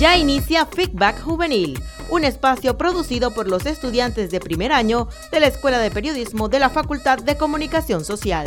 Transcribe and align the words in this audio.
Ya 0.00 0.16
inicia 0.16 0.64
Feedback 0.64 1.20
Juvenil, 1.20 1.78
un 2.08 2.24
espacio 2.24 2.78
producido 2.78 3.34
por 3.34 3.46
los 3.46 3.66
estudiantes 3.66 4.30
de 4.30 4.40
primer 4.40 4.72
año 4.72 5.08
de 5.30 5.40
la 5.40 5.46
Escuela 5.48 5.78
de 5.78 5.90
Periodismo 5.90 6.48
de 6.48 6.58
la 6.58 6.70
Facultad 6.70 7.18
de 7.18 7.36
Comunicación 7.36 8.02
Social. 8.02 8.46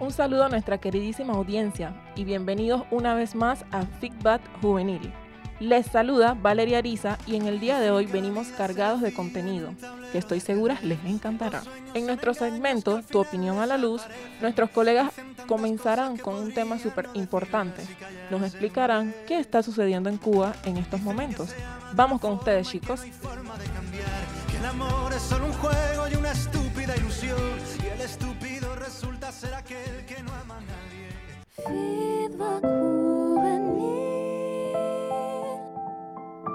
Un 0.00 0.10
saludo 0.10 0.44
a 0.44 0.48
nuestra 0.48 0.78
queridísima 0.78 1.34
audiencia 1.34 2.02
y 2.16 2.24
bienvenidos 2.24 2.84
una 2.90 3.14
vez 3.14 3.34
más 3.34 3.66
a 3.72 3.84
Feedback 4.00 4.40
Juvenil. 4.62 5.12
Les 5.60 5.86
saluda 5.86 6.36
Valeria 6.40 6.78
Ariza 6.78 7.18
y 7.26 7.34
en 7.34 7.46
el 7.46 7.58
día 7.58 7.80
de 7.80 7.90
hoy 7.90 8.06
venimos 8.06 8.46
cargados 8.48 9.00
de 9.00 9.12
contenido 9.12 9.74
que 10.12 10.18
estoy 10.18 10.38
segura 10.38 10.78
les 10.82 11.04
encantará. 11.04 11.62
En 11.94 12.06
nuestro 12.06 12.32
segmento 12.32 13.02
Tu 13.10 13.18
opinión 13.18 13.58
a 13.58 13.66
la 13.66 13.76
luz, 13.76 14.02
nuestros 14.40 14.70
colegas 14.70 15.12
comenzarán 15.48 16.16
con 16.16 16.36
un 16.36 16.54
tema 16.54 16.78
súper 16.78 17.08
importante. 17.14 17.82
Nos 18.30 18.42
explicarán 18.42 19.12
qué 19.26 19.40
está 19.40 19.64
sucediendo 19.64 20.08
en 20.08 20.18
Cuba 20.18 20.54
en 20.64 20.76
estos 20.76 21.00
momentos. 21.00 21.50
Vamos 21.92 22.20
con 22.20 22.34
ustedes 22.34 22.68
chicos. 22.68 23.02
el 23.02 24.64
amor 24.64 25.12
es 25.12 25.22
solo 25.22 25.46
un 25.46 25.52
juego 25.54 26.08
y 26.12 26.16
una 26.16 26.30
estúpida 26.32 26.96
ilusión 26.96 27.40
y 27.82 27.86
el 27.86 28.00
estúpido 28.00 28.76
resulta 28.76 29.32
ser 29.32 29.54
aquel 29.54 30.04
que 30.06 30.22
no 30.22 30.32
ama 30.32 30.58
a 30.58 30.60
nadie. 30.60 31.08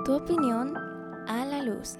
Tu 0.05 0.11
opinión 0.11 0.75
a 1.29 1.45
la 1.45 1.61
luz. 1.61 1.97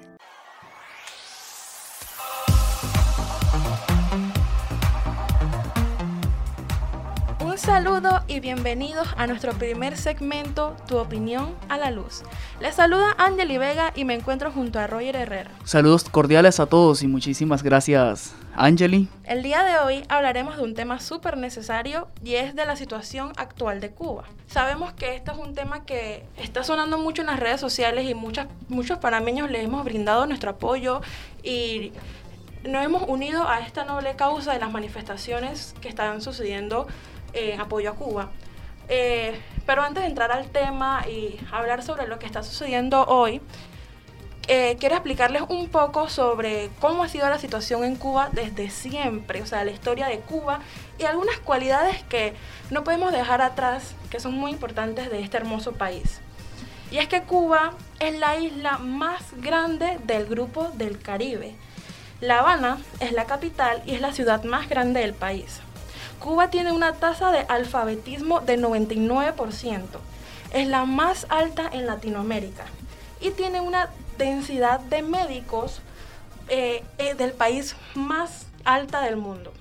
Un 7.54 7.60
saludo 7.60 8.24
y 8.26 8.40
bienvenidos 8.40 9.06
a 9.16 9.28
nuestro 9.28 9.52
primer 9.52 9.96
segmento, 9.96 10.76
Tu 10.88 10.98
opinión 10.98 11.54
a 11.68 11.78
la 11.78 11.92
luz. 11.92 12.24
Les 12.60 12.74
saluda 12.74 13.14
Angeli 13.16 13.58
Vega 13.58 13.92
y 13.94 14.04
me 14.04 14.14
encuentro 14.14 14.50
junto 14.50 14.80
a 14.80 14.88
Roger 14.88 15.14
Herrera. 15.14 15.52
Saludos 15.62 16.02
cordiales 16.10 16.58
a 16.58 16.66
todos 16.66 17.04
y 17.04 17.06
muchísimas 17.06 17.62
gracias, 17.62 18.34
Angeli. 18.56 19.08
El 19.22 19.44
día 19.44 19.62
de 19.62 19.78
hoy 19.78 20.02
hablaremos 20.08 20.56
de 20.56 20.64
un 20.64 20.74
tema 20.74 20.98
súper 20.98 21.36
necesario 21.36 22.08
y 22.24 22.34
es 22.34 22.56
de 22.56 22.66
la 22.66 22.74
situación 22.74 23.30
actual 23.36 23.80
de 23.80 23.92
Cuba. 23.92 24.24
Sabemos 24.48 24.92
que 24.92 25.14
este 25.14 25.30
es 25.30 25.38
un 25.38 25.54
tema 25.54 25.84
que 25.84 26.24
está 26.36 26.64
sonando 26.64 26.98
mucho 26.98 27.22
en 27.22 27.28
las 27.28 27.38
redes 27.38 27.60
sociales 27.60 28.10
y 28.10 28.14
muchas, 28.14 28.48
muchos 28.66 28.98
panameños 28.98 29.48
le 29.48 29.62
hemos 29.62 29.84
brindado 29.84 30.26
nuestro 30.26 30.50
apoyo 30.50 31.02
y 31.44 31.92
nos 32.64 32.84
hemos 32.84 33.04
unido 33.06 33.48
a 33.48 33.60
esta 33.60 33.84
noble 33.84 34.16
causa 34.16 34.52
de 34.52 34.58
las 34.58 34.72
manifestaciones 34.72 35.76
que 35.80 35.88
están 35.88 36.20
sucediendo 36.20 36.88
en 37.34 37.60
apoyo 37.60 37.90
a 37.90 37.94
Cuba. 37.94 38.30
Eh, 38.88 39.40
pero 39.66 39.82
antes 39.82 40.02
de 40.02 40.08
entrar 40.08 40.30
al 40.30 40.48
tema 40.48 41.04
y 41.08 41.40
hablar 41.50 41.82
sobre 41.82 42.06
lo 42.06 42.18
que 42.18 42.26
está 42.26 42.42
sucediendo 42.42 43.04
hoy, 43.04 43.40
eh, 44.46 44.76
quiero 44.78 44.94
explicarles 44.94 45.42
un 45.48 45.68
poco 45.68 46.10
sobre 46.10 46.68
cómo 46.78 47.02
ha 47.02 47.08
sido 47.08 47.28
la 47.30 47.38
situación 47.38 47.82
en 47.82 47.96
Cuba 47.96 48.28
desde 48.32 48.68
siempre, 48.68 49.40
o 49.40 49.46
sea, 49.46 49.64
la 49.64 49.70
historia 49.70 50.06
de 50.06 50.18
Cuba 50.20 50.60
y 50.98 51.04
algunas 51.04 51.38
cualidades 51.38 52.02
que 52.04 52.34
no 52.70 52.84
podemos 52.84 53.10
dejar 53.10 53.40
atrás, 53.40 53.94
que 54.10 54.20
son 54.20 54.34
muy 54.34 54.50
importantes 54.50 55.10
de 55.10 55.20
este 55.20 55.38
hermoso 55.38 55.72
país. 55.72 56.20
Y 56.90 56.98
es 56.98 57.08
que 57.08 57.22
Cuba 57.22 57.72
es 58.00 58.18
la 58.18 58.36
isla 58.36 58.76
más 58.76 59.22
grande 59.38 59.98
del 60.04 60.26
grupo 60.26 60.68
del 60.74 60.98
Caribe. 60.98 61.54
La 62.20 62.40
Habana 62.40 62.78
es 63.00 63.12
la 63.12 63.24
capital 63.24 63.82
y 63.86 63.94
es 63.94 64.02
la 64.02 64.12
ciudad 64.12 64.44
más 64.44 64.68
grande 64.68 65.00
del 65.00 65.14
país. 65.14 65.63
Cuba 66.24 66.48
tiene 66.48 66.72
una 66.72 66.94
tasa 66.94 67.30
de 67.32 67.40
alfabetismo 67.40 68.40
de 68.40 68.58
99%. 68.58 69.82
Es 70.54 70.66
la 70.66 70.86
más 70.86 71.26
alta 71.28 71.68
en 71.70 71.84
Latinoamérica. 71.84 72.64
Y 73.20 73.32
tiene 73.32 73.60
una 73.60 73.90
densidad 74.16 74.80
de 74.80 75.02
médicos 75.02 75.82
eh, 76.48 76.82
eh, 76.96 77.12
del 77.12 77.32
país 77.32 77.76
más 77.94 78.46
alta 78.64 79.02
del 79.02 79.18
mundo. 79.18 79.52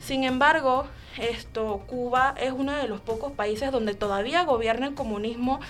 Sin 0.00 0.24
embargo, 0.24 0.86
esto, 1.18 1.82
Cuba 1.86 2.34
es 2.40 2.52
uno 2.52 2.72
de 2.72 2.88
los 2.88 3.02
pocos 3.02 3.32
países 3.32 3.70
donde 3.70 3.92
todavía 3.92 4.44
gobierna 4.44 4.86
el 4.86 4.94
comunismo 4.94 5.60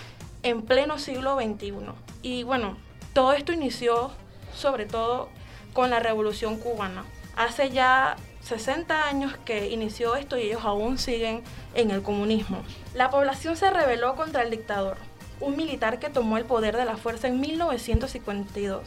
en 0.44 0.62
pleno 0.62 1.00
siglo 1.00 1.34
XXI. 1.34 1.74
Y 2.22 2.44
bueno, 2.44 2.76
todo 3.12 3.32
esto 3.32 3.52
inició 3.52 4.12
sobre 4.54 4.86
todo 4.86 5.30
con 5.72 5.90
la 5.90 5.98
revolución 5.98 6.58
cubana. 6.58 7.04
Hace 7.34 7.70
ya 7.70 8.16
60 8.46 9.08
años 9.08 9.34
que 9.44 9.70
inició 9.70 10.14
esto 10.14 10.38
y 10.38 10.42
ellos 10.42 10.64
aún 10.64 10.98
siguen 10.98 11.42
en 11.74 11.90
el 11.90 12.02
comunismo. 12.02 12.62
La 12.94 13.10
población 13.10 13.56
se 13.56 13.70
rebeló 13.70 14.14
contra 14.14 14.42
el 14.42 14.50
dictador, 14.50 14.98
un 15.40 15.56
militar 15.56 15.98
que 15.98 16.10
tomó 16.10 16.38
el 16.38 16.44
poder 16.44 16.76
de 16.76 16.84
la 16.84 16.96
fuerza 16.96 17.26
en 17.26 17.40
1952 17.40 18.82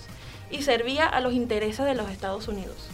y 0.49 0.61
servía 0.61 1.07
a 1.07 1.19
los 1.19 1.33
intereses 1.33 1.85
de 1.85 1.93
los 1.93 2.09
Estados 2.09 2.47
Unidos. 2.47 2.87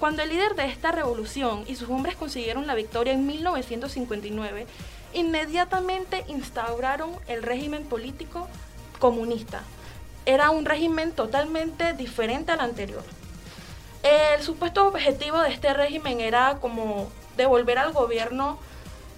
Cuando 0.00 0.22
el 0.22 0.30
líder 0.30 0.56
de 0.56 0.66
esta 0.66 0.90
revolución 0.90 1.62
y 1.68 1.76
sus 1.76 1.88
hombres 1.88 2.16
consiguieron 2.16 2.66
la 2.66 2.74
victoria 2.74 3.12
en 3.12 3.24
1959, 3.24 4.66
inmediatamente 5.14 6.24
instauraron 6.26 7.12
el 7.28 7.44
régimen 7.44 7.84
político 7.84 8.48
comunista. 8.98 9.62
Era 10.26 10.50
un 10.50 10.64
régimen 10.64 11.12
totalmente 11.12 11.92
diferente 11.92 12.50
al 12.50 12.60
anterior. 12.60 13.04
El 14.06 14.40
supuesto 14.42 14.86
objetivo 14.86 15.40
de 15.40 15.50
este 15.50 15.74
régimen 15.74 16.20
era 16.20 16.58
como 16.60 17.08
devolver 17.36 17.78
al 17.78 17.92
gobierno, 17.92 18.56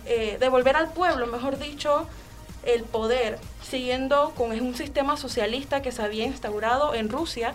eh, 0.06 0.38
devolver 0.40 0.76
al 0.76 0.90
pueblo, 0.92 1.26
mejor 1.26 1.58
dicho, 1.58 2.06
el 2.64 2.84
poder, 2.84 3.38
siguiendo 3.62 4.32
con 4.34 4.50
un 4.58 4.74
sistema 4.74 5.18
socialista 5.18 5.82
que 5.82 5.92
se 5.92 6.00
había 6.00 6.24
instaurado 6.24 6.94
en 6.94 7.10
Rusia 7.10 7.52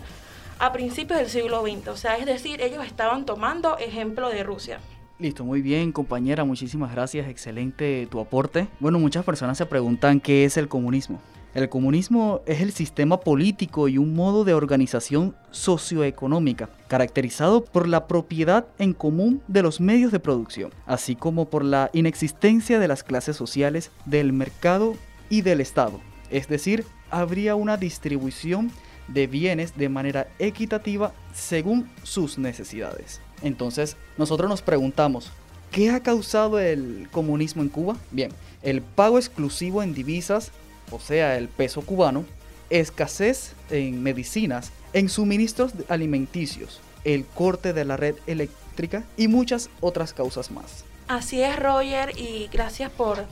a 0.60 0.72
principios 0.74 1.18
del 1.18 1.30
siglo 1.30 1.64
XX. 1.64 1.88
O 1.88 1.98
sea, 1.98 2.18
es 2.18 2.28
decir, 2.28 2.62
ellos 2.62 2.86
estaban 2.86 3.26
tomando 3.26 3.80
ejemplo 3.80 4.30
de 4.30 4.44
Rusia. 4.44 4.80
Listo, 5.18 5.44
muy 5.44 5.62
bien, 5.62 5.92
compañera, 5.92 6.44
muchísimas 6.44 6.92
gracias, 6.92 7.28
excelente 7.28 8.08
tu 8.12 8.20
aporte. 8.20 8.68
Bueno, 8.80 9.00
muchas 9.00 9.26
personas 9.26 9.58
se 9.58 9.66
preguntan 9.66 10.20
qué 10.20 10.46
es 10.46 10.58
el 10.58 10.68
comunismo. 10.68 11.20
El 11.54 11.70
comunismo 11.70 12.42
es 12.48 12.62
el 12.62 12.72
sistema 12.72 13.20
político 13.20 13.88
y 13.88 14.00
un 14.00 14.16
modo 14.16 14.44
de 14.44 14.56
organización 14.56 15.36
socioeconómica 15.52 16.70
caracterizado 16.88 17.64
por 17.64 17.88
la 17.88 18.08
propiedad 18.08 18.66
en 18.80 18.94
común 18.94 19.40
de 19.48 19.62
los 19.62 19.80
medios 19.80 20.12
de 20.12 20.20
producción, 20.20 20.74
así 20.88 21.16
como 21.16 21.46
por 21.46 21.64
la 21.64 21.92
inexistencia 21.94 22.80
de 22.80 22.88
las 22.88 23.04
clases 23.04 23.36
sociales 23.36 23.92
del 24.06 24.34
mercado 24.34 24.96
y 25.30 25.42
del 25.42 25.62
Estado. 25.62 26.02
Es 26.32 26.48
decir, 26.48 26.86
habría 27.12 27.54
una 27.54 27.78
distribución 27.78 28.72
de 29.08 29.28
bienes 29.28 29.78
de 29.78 29.90
manera 29.90 30.28
equitativa 30.40 31.14
según 31.36 31.88
sus 32.02 32.40
necesidades. 32.40 33.22
Entonces, 33.44 33.96
nosotros 34.18 34.50
nos 34.50 34.64
preguntamos, 34.64 35.32
¿qué 35.70 35.92
ha 35.92 36.00
causado 36.02 36.58
el 36.58 37.10
comunismo 37.12 37.62
en 37.62 37.70
Cuba? 37.70 37.98
Bien, 38.10 38.32
el 38.64 38.82
pago 38.82 39.20
exclusivo 39.20 39.84
en 39.84 39.94
divisas 39.94 40.52
o 40.94 41.00
sea, 41.00 41.38
el 41.38 41.48
peso 41.48 41.82
cubano, 41.82 42.26
escasez 42.70 43.54
en 43.70 44.02
medicinas, 44.02 44.72
en 44.94 45.10
suministros 45.10 45.74
alimenticios, 45.90 46.82
el 47.04 47.26
corte 47.26 47.74
de 47.74 47.86
la 47.86 47.98
red 47.98 48.16
eléctrica 48.28 49.04
y 49.18 49.28
muchas 49.28 49.70
otras 49.82 50.14
causas 50.14 50.52
más. 50.52 50.86
Así 51.08 51.42
es, 51.42 51.58
Roger, 51.58 52.18
y 52.18 52.50
gracias 52.52 52.90
por 52.92 53.26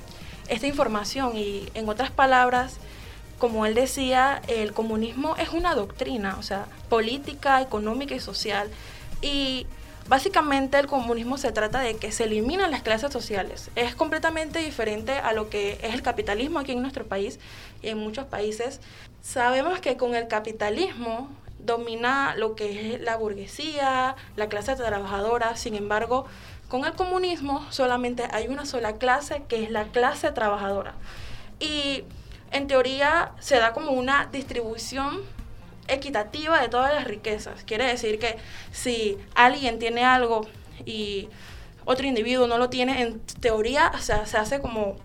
esta 0.50 0.68
información. 0.68 1.38
Y 1.38 1.70
en 1.74 1.88
otras 1.88 2.12
palabras, 2.12 2.78
como 3.40 3.66
él 3.66 3.74
decía, 3.74 4.42
el 4.48 4.74
comunismo 4.74 5.36
es 5.38 5.50
una 5.50 5.74
doctrina, 5.74 6.36
o 6.38 6.44
sea, 6.44 6.66
política, 6.90 7.62
económica 7.62 8.14
y 8.14 8.20
social. 8.20 8.70
Y 9.22 9.66
Básicamente 10.08 10.78
el 10.78 10.88
comunismo 10.88 11.38
se 11.38 11.52
trata 11.52 11.80
de 11.80 11.96
que 11.96 12.12
se 12.12 12.26
eliminan 12.26 12.72
las 12.72 12.82
clases 12.82 13.14
sociales. 13.14 13.72
Es 13.76 13.96
completamente 13.96 14.60
diferente 14.60 15.14
a 15.14 15.32
lo 15.34 15.50
que 15.50 15.80
es 15.84 15.94
el 15.94 16.02
capitalismo 16.02 16.60
aquí 16.60 16.74
en 16.74 16.82
nuestro 16.82 17.06
país 17.06 17.40
y 17.82 17.90
en 17.90 17.98
muchos 17.98 18.26
países. 18.26 18.82
Sabemos 19.22 19.80
que 19.80 19.98
con 19.98 20.16
el 20.16 20.28
capitalismo 20.28 21.30
domina 21.60 22.36
lo 22.36 22.56
que 22.56 22.96
es 22.96 23.02
la 23.02 23.16
burguesía, 23.16 24.16
la 24.36 24.50
clase 24.50 24.76
trabajadora, 24.76 25.56
sin 25.56 25.76
embargo, 25.76 26.26
con 26.68 26.86
el 26.86 26.94
comunismo 26.94 27.66
solamente 27.70 28.28
hay 28.32 28.48
una 28.48 28.66
sola 28.66 28.94
clase 28.94 29.44
que 29.48 29.64
es 29.64 29.70
la 29.72 29.86
clase 29.86 30.32
trabajadora. 30.32 30.94
Y 31.60 32.04
en 32.52 32.68
teoría 32.68 33.34
se 33.40 33.58
da 33.58 33.74
como 33.74 33.92
una 33.92 34.28
distribución 34.32 35.22
equitativa 35.88 36.62
de 36.62 36.70
todas 36.70 36.94
las 36.94 37.06
riquezas. 37.06 37.64
Quiere 37.64 37.86
decir 37.86 38.20
que 38.20 38.38
si 38.72 39.18
alguien 39.36 39.80
tiene 39.80 40.04
algo 40.04 40.48
y 40.86 41.30
otro 41.86 42.08
individuo 42.08 42.48
no 42.48 42.58
lo 42.58 42.70
tiene, 42.70 43.02
en 43.02 43.20
teoría 43.40 43.92
se 44.00 44.14
hace 44.14 44.62
como, 44.62 44.98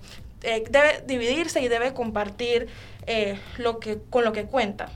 eh, 0.42 0.64
debe 0.70 1.02
dividirse 1.06 1.60
y 1.60 1.68
debe 1.68 1.94
compartir 1.94 2.68
eh, 3.06 3.38
lo 3.58 3.78
que, 3.80 3.98
con 4.10 4.24
lo 4.24 4.32
que 4.32 4.44
cuenta. 4.44 4.88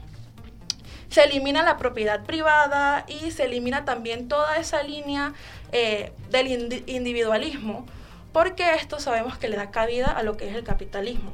Se 1.08 1.24
elimina 1.24 1.62
la 1.62 1.76
propiedad 1.76 2.24
privada 2.24 3.04
y 3.08 3.32
se 3.32 3.44
elimina 3.44 3.84
también 3.84 4.28
toda 4.28 4.56
esa 4.58 4.82
línea 4.82 5.32
eh, 5.72 6.12
del 6.30 6.46
individualismo, 6.86 7.84
porque 8.32 8.74
esto 8.74 9.00
sabemos 9.00 9.36
que 9.36 9.48
le 9.48 9.56
da 9.56 9.72
cabida 9.72 10.06
a 10.06 10.22
lo 10.22 10.36
que 10.36 10.48
es 10.48 10.54
el 10.54 10.62
capitalismo. 10.62 11.32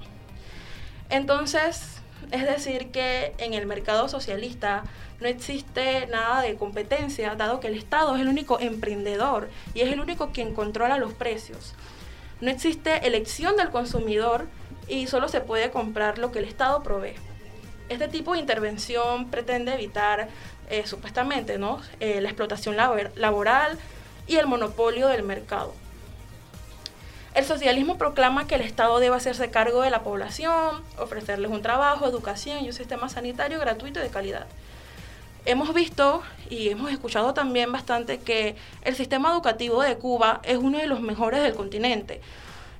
Entonces, 1.10 1.95
es 2.30 2.44
decir, 2.44 2.90
que 2.90 3.34
en 3.38 3.54
el 3.54 3.66
mercado 3.66 4.08
socialista 4.08 4.84
no 5.20 5.28
existe 5.28 6.06
nada 6.08 6.42
de 6.42 6.56
competencia, 6.56 7.34
dado 7.34 7.60
que 7.60 7.68
el 7.68 7.74
Estado 7.74 8.14
es 8.14 8.22
el 8.22 8.28
único 8.28 8.60
emprendedor 8.60 9.48
y 9.74 9.80
es 9.80 9.92
el 9.92 10.00
único 10.00 10.30
quien 10.30 10.54
controla 10.54 10.98
los 10.98 11.14
precios. 11.14 11.74
No 12.40 12.50
existe 12.50 13.06
elección 13.06 13.56
del 13.56 13.70
consumidor 13.70 14.46
y 14.88 15.06
solo 15.06 15.28
se 15.28 15.40
puede 15.40 15.70
comprar 15.70 16.18
lo 16.18 16.32
que 16.32 16.40
el 16.40 16.44
Estado 16.44 16.82
provee. 16.82 17.14
Este 17.88 18.08
tipo 18.08 18.34
de 18.34 18.40
intervención 18.40 19.30
pretende 19.30 19.72
evitar 19.74 20.28
eh, 20.68 20.86
supuestamente 20.86 21.58
¿no? 21.58 21.80
Eh, 22.00 22.20
la 22.20 22.28
explotación 22.28 22.76
laboral 22.76 23.78
y 24.26 24.36
el 24.36 24.46
monopolio 24.46 25.08
del 25.08 25.22
mercado. 25.22 25.72
El 27.36 27.44
socialismo 27.44 27.98
proclama 27.98 28.46
que 28.46 28.54
el 28.54 28.62
Estado 28.62 28.98
debe 28.98 29.14
hacerse 29.14 29.50
cargo 29.50 29.82
de 29.82 29.90
la 29.90 30.02
población, 30.02 30.82
ofrecerles 30.96 31.50
un 31.50 31.60
trabajo, 31.60 32.06
educación 32.06 32.64
y 32.64 32.68
un 32.68 32.72
sistema 32.72 33.10
sanitario 33.10 33.60
gratuito 33.60 34.00
y 34.00 34.04
de 34.04 34.08
calidad. 34.08 34.46
Hemos 35.44 35.74
visto 35.74 36.22
y 36.48 36.70
hemos 36.70 36.90
escuchado 36.90 37.34
también 37.34 37.70
bastante 37.70 38.20
que 38.20 38.56
el 38.80 38.96
sistema 38.96 39.32
educativo 39.32 39.82
de 39.82 39.98
Cuba 39.98 40.40
es 40.44 40.56
uno 40.56 40.78
de 40.78 40.86
los 40.86 41.02
mejores 41.02 41.42
del 41.42 41.54
continente. 41.54 42.22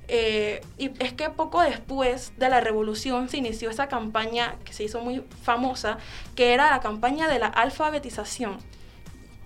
Eh, 0.07 0.61
y 0.79 0.89
es 1.03 1.13
que 1.13 1.29
poco 1.29 1.61
después 1.61 2.33
de 2.37 2.49
la 2.49 2.59
revolución 2.59 3.29
se 3.29 3.37
inició 3.37 3.69
esa 3.69 3.87
campaña 3.87 4.55
que 4.65 4.73
se 4.73 4.85
hizo 4.85 5.01
muy 5.01 5.23
famosa, 5.43 5.99
que 6.35 6.55
era 6.55 6.71
la 6.71 6.79
campaña 6.79 7.27
de 7.27 7.37
la 7.37 7.45
alfabetización. 7.45 8.57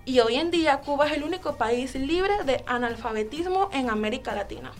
Y 0.06 0.20
hoy 0.20 0.36
en 0.36 0.50
día 0.50 0.78
Cuba 0.78 1.06
es 1.06 1.12
el 1.12 1.22
único 1.22 1.56
país 1.56 1.94
libre 1.96 2.44
de 2.44 2.64
analfabetismo 2.66 3.68
en 3.74 3.90
América 3.90 4.34
Latina. 4.34 4.72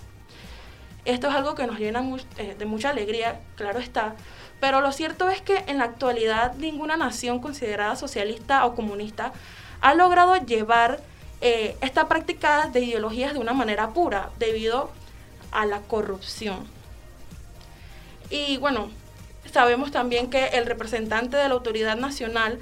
Esto 1.04 1.28
es 1.28 1.34
algo 1.34 1.54
que 1.54 1.66
nos 1.66 1.78
llena 1.78 2.04
eh, 2.38 2.54
de 2.56 2.64
mucha 2.64 2.90
alegría, 2.90 3.40
claro 3.56 3.81
está, 3.81 4.14
pero 4.60 4.81
lo 4.81 4.93
cierto 4.93 5.28
es 5.28 5.43
que 5.43 5.64
en 5.66 5.78
la 5.78 5.84
actualidad 5.84 6.54
ninguna 6.54 6.96
nación 6.96 7.40
considerada 7.40 7.96
socialista 7.96 8.64
o 8.64 8.76
comunista 8.76 9.32
ha 9.81 9.94
logrado 9.94 10.37
llevar 10.37 11.00
eh, 11.40 11.76
esta 11.81 12.06
práctica 12.06 12.69
de 12.72 12.81
ideologías 12.81 13.32
de 13.32 13.40
una 13.40 13.52
manera 13.52 13.90
pura 13.90 14.31
debido 14.38 14.93
a 15.50 15.66
la 15.66 15.81
corrupción. 15.81 16.69
Y 18.31 18.58
bueno, 18.58 18.88
sabemos 19.52 19.90
también 19.90 20.31
que 20.31 20.46
el 20.48 20.66
representante 20.66 21.37
de 21.37 21.48
la 21.48 21.55
autoridad 21.55 21.96
nacional 21.96 22.60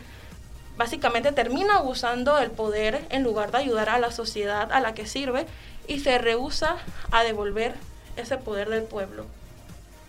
básicamente 0.79 1.33
termina 1.33 1.77
abusando 1.77 2.37
del 2.37 2.51
poder 2.51 3.07
en 3.11 3.23
lugar 3.23 3.53
de 3.53 3.59
ayudar 3.59 3.91
a 3.91 3.99
la 3.99 4.11
sociedad 4.11 4.73
a 4.73 4.81
la 4.81 4.95
que 4.95 5.07
sirve 5.07 5.47
y 5.87 6.01
se 6.01 6.17
rehúsa 6.17 6.79
a 7.11 7.23
devolver 7.23 7.75
ese 8.21 8.37
poder 8.37 8.69
del 8.69 8.85
pueblo. 8.85 9.27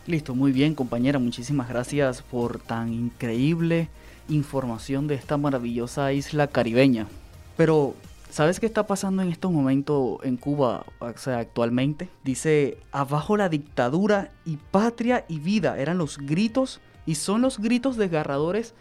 Listo, 0.07 0.33
muy 0.33 0.51
bien 0.51 0.73
compañera, 0.73 1.19
muchísimas 1.19 1.69
gracias 1.69 2.21
por 2.23 2.59
tan 2.59 2.91
increíble 2.91 3.89
información 4.29 5.07
de 5.07 5.15
esta 5.15 5.37
maravillosa 5.37 6.11
isla 6.13 6.47
caribeña. 6.47 7.07
Pero, 7.55 7.95
¿sabes 8.29 8.59
qué 8.59 8.65
está 8.65 8.87
pasando 8.87 9.21
en 9.21 9.29
estos 9.29 9.51
momentos 9.51 10.17
en 10.23 10.37
Cuba, 10.37 10.85
o 10.99 11.17
sea, 11.17 11.39
actualmente? 11.39 12.09
Dice, 12.23 12.77
abajo 12.91 13.37
la 13.37 13.49
dictadura 13.49 14.31
y 14.45 14.57
patria 14.57 15.25
y 15.27 15.39
vida, 15.39 15.77
eran 15.77 15.97
los 15.97 16.17
gritos 16.17 16.81
y 17.05 17.15
son 17.15 17.41
los 17.41 17.59
gritos 17.59 17.97
desgarradores 17.97 18.73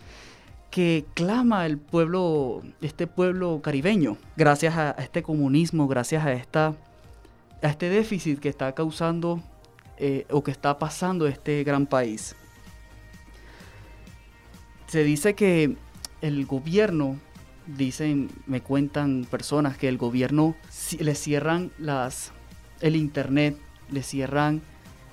que 0.71 1.05
clama 1.15 1.67
el 1.67 1.79
pueblo, 1.79 2.63
este 2.81 3.07
pueblo 3.07 3.61
caribeño, 3.61 4.17
gracias 4.37 4.77
a 4.77 4.93
este 4.93 5.23
comunismo, 5.23 5.89
gracias 5.89 6.25
a 6.25 6.33
esta 6.33 6.75
a 7.63 7.69
este 7.69 7.89
déficit 7.89 8.41
que 8.41 8.49
está 8.49 8.73
causando 8.73 9.43
eh, 9.99 10.27
o 10.31 10.43
que 10.43 10.51
está 10.51 10.79
pasando 10.79 11.27
este 11.27 11.63
gran 11.65 11.87
país. 11.87 12.35
Se 14.87 15.05
dice 15.05 15.35
que 15.35 15.77
el 16.21 16.47
gobierno, 16.47 17.19
dicen, 17.67 18.31
me 18.47 18.61
cuentan 18.61 19.27
personas 19.31 19.77
que 19.77 19.89
el 19.89 19.99
gobierno 19.99 20.57
le 20.99 21.15
cierran 21.15 21.71
las, 21.79 22.33
el 22.81 22.97
internet, 22.97 23.57
le 23.91 24.03
cierran 24.03 24.63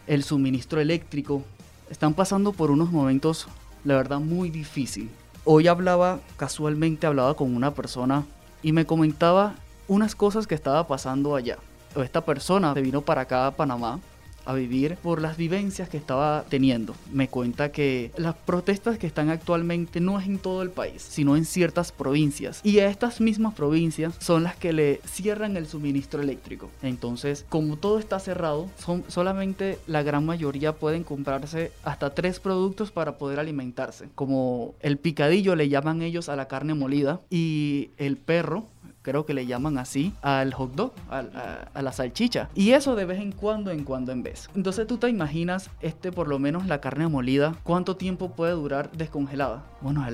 el 0.07 0.23
suministro 0.23 0.79
eléctrico. 0.79 1.43
Están 1.89 2.13
pasando 2.13 2.53
por 2.53 2.71
unos 2.71 2.91
momentos, 2.91 3.47
la 3.83 3.95
verdad, 3.95 4.19
muy 4.19 4.49
difícil. 4.49 5.09
Hoy 5.43 5.67
hablaba, 5.67 6.19
casualmente 6.37 7.07
hablaba 7.07 7.35
con 7.35 7.55
una 7.55 7.73
persona 7.73 8.25
y 8.63 8.71
me 8.71 8.85
comentaba 8.85 9.55
unas 9.87 10.15
cosas 10.15 10.47
que 10.47 10.55
estaba 10.55 10.87
pasando 10.87 11.35
allá 11.35 11.57
esta 12.03 12.23
persona 12.25 12.73
se 12.73 12.81
vino 12.81 13.01
para 13.01 13.21
acá 13.21 13.47
a 13.47 13.51
Panamá 13.55 13.99
a 14.47 14.53
vivir 14.53 14.95
por 15.03 15.21
las 15.21 15.35
vivencias 15.35 15.89
que 15.89 15.97
estaba 15.97 16.45
teniendo. 16.47 16.95
Me 17.11 17.27
cuenta 17.27 17.71
que 17.71 18.11
las 18.15 18.33
protestas 18.33 18.97
que 18.97 19.05
están 19.05 19.29
actualmente 19.29 19.99
no 19.99 20.19
es 20.19 20.25
en 20.25 20.39
todo 20.39 20.61
el 20.61 20.71
país, 20.71 21.01
sino 21.01 21.35
en 21.35 21.43
ciertas 21.43 21.91
provincias. 21.91 22.61
Y 22.63 22.79
a 22.79 22.89
estas 22.89 23.19
mismas 23.19 23.53
provincias 23.53 24.15
son 24.19 24.43
las 24.43 24.55
que 24.55 24.71
le 24.71 25.01
cierran 25.05 25.57
el 25.57 25.67
suministro 25.67 26.21
eléctrico. 26.21 26.69
Entonces, 26.81 27.45
como 27.49 27.75
todo 27.75 27.99
está 27.99 28.19
cerrado, 28.19 28.69
son, 28.79 29.03
solamente 29.09 29.79
la 29.85 30.01
gran 30.01 30.25
mayoría 30.25 30.73
pueden 30.73 31.03
comprarse 31.03 31.73
hasta 31.83 32.15
tres 32.15 32.39
productos 32.39 32.89
para 32.89 33.17
poder 33.17 33.41
alimentarse. 33.41 34.07
Como 34.15 34.75
el 34.79 34.97
picadillo 34.97 35.57
le 35.57 35.67
llaman 35.67 36.01
ellos 36.01 36.29
a 36.29 36.37
la 36.37 36.47
carne 36.47 36.73
molida 36.73 37.19
y 37.29 37.89
el 37.97 38.15
perro 38.15 38.67
creo 39.07 39.25
que 39.25 39.33
le 39.33 39.45
llaman 39.45 39.77
así, 39.77 40.11
al 40.21 40.53
hot 40.53 40.75
dog, 40.75 40.91
a, 41.09 41.81
la 41.81 41.91
salchicha. 41.93 42.49
Y 42.53 42.71
eso 42.71 42.93
de 42.97 43.05
vez 43.05 43.21
en 43.21 43.31
cuando, 43.31 43.71
en 43.71 43.85
cuando 43.85 44.11
en 44.11 44.21
vez. 44.21 44.49
Entonces 44.53 44.85
tú 44.85 44.97
te 44.97 45.07
imaginas, 45.07 45.69
este 45.79 46.11
por 46.11 46.27
lo 46.27 46.39
menos 46.39 46.67
la 46.67 46.81
carne 46.81 47.07
molida, 47.07 47.55
¿cuánto 47.63 47.95
tiempo 47.95 48.33
puede 48.33 48.51
durar 48.51 48.91
descongelada? 48.91 49.63
Bueno, 49.79 50.05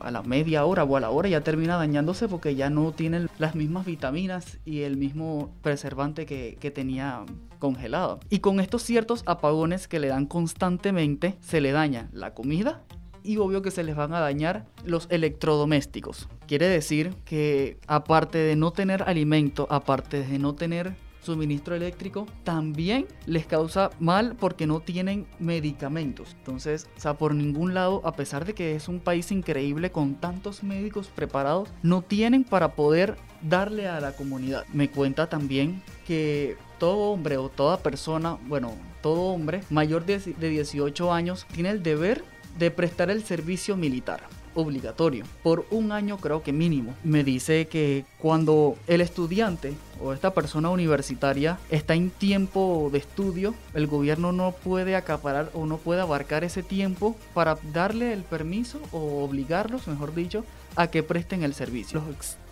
a 0.00 0.10
la 0.10 0.22
media 0.22 0.64
hora 0.64 0.82
o 0.82 0.96
a 0.96 1.00
la 1.00 1.10
hora 1.10 1.28
ya 1.28 1.42
termina 1.42 1.76
dañándose 1.76 2.26
porque 2.26 2.56
ya 2.56 2.70
no 2.70 2.90
tiene 2.90 3.28
las 3.38 3.54
mismas 3.54 3.86
vitaminas 3.86 4.58
y 4.64 4.80
el 4.80 4.96
mismo 4.96 5.54
preservante 5.62 6.26
que, 6.26 6.58
que 6.58 6.72
tenía 6.72 7.24
congelado. 7.60 8.18
Y 8.30 8.40
con 8.40 8.58
estos 8.58 8.82
ciertos 8.82 9.22
apagones 9.26 9.86
que 9.86 10.00
le 10.00 10.08
dan 10.08 10.26
constantemente, 10.26 11.36
se 11.40 11.60
le 11.60 11.70
daña 11.70 12.08
la 12.12 12.34
comida 12.34 12.82
y 13.22 13.36
obvio 13.36 13.62
que 13.62 13.70
se 13.70 13.84
les 13.84 13.96
van 13.96 14.12
a 14.12 14.20
dañar 14.20 14.66
los 14.84 15.06
electrodomésticos. 15.10 16.28
Quiere 16.50 16.66
decir 16.66 17.14
que 17.24 17.78
aparte 17.86 18.36
de 18.36 18.56
no 18.56 18.72
tener 18.72 19.04
alimento, 19.04 19.68
aparte 19.70 20.24
de 20.24 20.36
no 20.40 20.56
tener 20.56 20.96
suministro 21.20 21.76
eléctrico, 21.76 22.26
también 22.42 23.06
les 23.24 23.46
causa 23.46 23.92
mal 24.00 24.34
porque 24.34 24.66
no 24.66 24.80
tienen 24.80 25.28
medicamentos. 25.38 26.34
Entonces, 26.36 26.88
o 26.96 27.00
sea, 27.00 27.14
por 27.14 27.36
ningún 27.36 27.72
lado, 27.72 28.02
a 28.04 28.16
pesar 28.16 28.44
de 28.46 28.54
que 28.54 28.74
es 28.74 28.88
un 28.88 28.98
país 28.98 29.30
increíble 29.30 29.92
con 29.92 30.16
tantos 30.16 30.64
médicos 30.64 31.06
preparados, 31.06 31.68
no 31.84 32.02
tienen 32.02 32.42
para 32.42 32.74
poder 32.74 33.14
darle 33.42 33.86
a 33.86 34.00
la 34.00 34.16
comunidad. 34.16 34.66
Me 34.72 34.90
cuenta 34.90 35.28
también 35.28 35.84
que 36.04 36.56
todo 36.80 37.12
hombre 37.12 37.36
o 37.36 37.48
toda 37.48 37.78
persona, 37.78 38.38
bueno, 38.48 38.74
todo 39.02 39.20
hombre 39.32 39.60
mayor 39.70 40.04
de 40.04 40.18
18 40.18 41.12
años 41.12 41.46
tiene 41.54 41.70
el 41.70 41.84
deber 41.84 42.24
de 42.58 42.72
prestar 42.72 43.08
el 43.08 43.22
servicio 43.22 43.76
militar 43.76 44.39
obligatorio 44.54 45.24
por 45.42 45.66
un 45.70 45.92
año 45.92 46.18
creo 46.18 46.42
que 46.42 46.52
mínimo. 46.52 46.94
Me 47.04 47.24
dice 47.24 47.68
que 47.68 48.04
cuando 48.18 48.76
el 48.86 49.00
estudiante 49.00 49.74
o 50.02 50.12
esta 50.12 50.32
persona 50.32 50.70
universitaria 50.70 51.58
está 51.70 51.94
en 51.94 52.10
tiempo 52.10 52.88
de 52.92 52.98
estudio, 52.98 53.54
el 53.74 53.86
gobierno 53.86 54.32
no 54.32 54.52
puede 54.52 54.96
acaparar 54.96 55.50
o 55.54 55.66
no 55.66 55.78
puede 55.78 56.00
abarcar 56.00 56.44
ese 56.44 56.62
tiempo 56.62 57.16
para 57.34 57.58
darle 57.72 58.12
el 58.12 58.22
permiso 58.22 58.80
o 58.92 59.24
obligarlos, 59.24 59.88
mejor 59.88 60.14
dicho, 60.14 60.44
a 60.76 60.88
que 60.88 61.02
presten 61.02 61.42
el 61.42 61.54
servicio. 61.54 62.02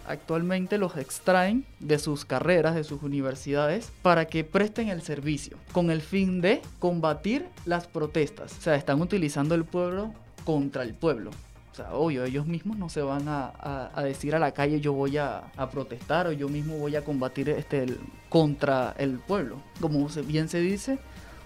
Actualmente 0.06 0.78
los 0.78 0.96
extraen 0.96 1.66
de 1.80 1.98
sus 1.98 2.24
carreras, 2.24 2.74
de 2.74 2.82
sus 2.82 3.02
universidades, 3.02 3.92
para 4.00 4.24
que 4.24 4.42
presten 4.42 4.88
el 4.88 5.02
servicio, 5.02 5.58
con 5.72 5.90
el 5.90 6.00
fin 6.00 6.40
de 6.40 6.62
combatir 6.78 7.46
las 7.66 7.86
protestas. 7.86 8.56
O 8.56 8.62
sea, 8.62 8.74
están 8.74 9.02
utilizando 9.02 9.54
el 9.54 9.66
pueblo 9.66 10.14
contra 10.44 10.82
el 10.82 10.94
pueblo. 10.94 11.30
Sea, 11.78 11.94
obvio, 11.94 12.24
ellos 12.24 12.46
mismos 12.46 12.76
no 12.76 12.88
se 12.88 13.02
van 13.02 13.28
a, 13.28 13.92
decir 14.02 14.34
a 14.34 14.38
la 14.38 14.52
calle 14.52 14.80
yo 14.80 14.92
voy 14.92 15.16
a, 15.16 15.44
protestar 15.70 16.26
o 16.26 16.32
yo 16.32 16.48
mismo 16.48 16.76
voy 16.76 16.96
a 16.96 17.04
combatir 17.04 17.48
este, 17.50 17.86
contra 18.28 18.94
el 18.98 19.18
pueblo. 19.18 19.56
Como 19.80 20.08
bien 20.26 20.48
se 20.48 20.60
dice, 20.60 20.98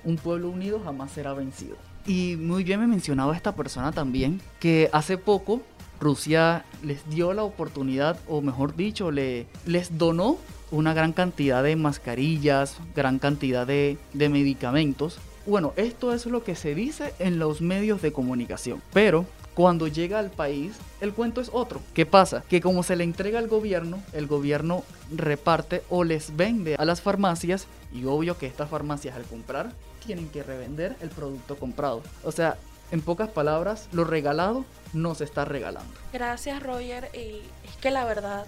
un 0.04 0.16
pueblo 0.16 0.48
unido 0.48 0.80
jamás 0.82 1.12
será 1.12 1.34
vencido. 1.34 1.76
Y 2.06 2.36
muy 2.36 2.64
bien 2.64 2.80
me 2.80 2.86
mencionaba 2.86 3.36
esta 3.36 3.54
persona 3.54 3.92
también 3.92 4.40
que 4.58 4.88
hace 4.92 5.18
poco 5.18 5.60
Rusia 6.00 6.64
les 6.82 7.08
dio 7.10 7.32
la 7.32 7.44
oportunidad, 7.44 8.18
o 8.26 8.40
mejor 8.40 8.74
dicho, 8.74 9.10
le, 9.10 9.46
les 9.66 9.98
donó 9.98 10.38
una 10.72 10.94
gran 10.94 11.12
cantidad 11.12 11.62
de 11.62 11.76
mascarillas, 11.76 12.78
gran 12.96 13.18
cantidad 13.18 13.66
de, 13.66 13.98
medicamentos. 14.14 15.18
Bueno, 15.46 15.74
esto 15.76 16.12
es 16.12 16.26
lo 16.26 16.42
que 16.42 16.56
se 16.56 16.74
dice 16.74 17.14
en 17.18 17.38
los 17.38 17.60
medios 17.60 18.00
de 18.02 18.12
comunicación, 18.12 18.82
pero 18.92 19.26
Cuando 19.54 19.86
llega 19.86 20.18
al 20.18 20.30
país, 20.30 20.76
el 21.00 21.12
cuento 21.12 21.40
es 21.40 21.50
otro. 21.52 21.80
¿Qué 21.92 22.06
pasa? 22.06 22.42
Que 22.48 22.60
como 22.60 22.82
se 22.82 22.96
le 22.96 23.04
entrega 23.04 23.38
al 23.38 23.48
gobierno, 23.48 24.02
el 24.12 24.26
gobierno 24.26 24.82
reparte 25.14 25.82
o 25.90 26.04
les 26.04 26.36
vende 26.36 26.76
a 26.76 26.84
las 26.84 27.02
farmacias 27.02 27.66
y 27.92 28.06
obvio 28.06 28.38
que 28.38 28.46
estas 28.46 28.70
farmacias 28.70 29.14
al 29.14 29.24
comprar 29.24 29.72
tienen 30.04 30.28
que 30.30 30.42
revender 30.42 30.96
el 31.00 31.10
producto 31.10 31.56
comprado. 31.56 32.02
O 32.24 32.32
sea, 32.32 32.56
en 32.90 33.00
pocas 33.00 33.30
palabras, 33.30 33.88
lo 33.92 34.04
regalado 34.04 34.64
no 34.92 35.14
se 35.14 35.24
está 35.24 35.44
regalando. 35.44 35.92
Gracias 36.12 36.62
Roger 36.62 37.10
y 37.14 37.40
es 37.66 37.76
que 37.80 37.90
la 37.90 38.04
verdad 38.04 38.46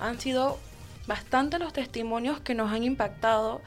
han 0.00 0.20
sido 0.20 0.58
bastante 1.06 1.58
los 1.58 1.72
testimonios 1.72 2.40
que 2.40 2.54
nos 2.54 2.72
han 2.72 2.82
impactado 2.82 3.60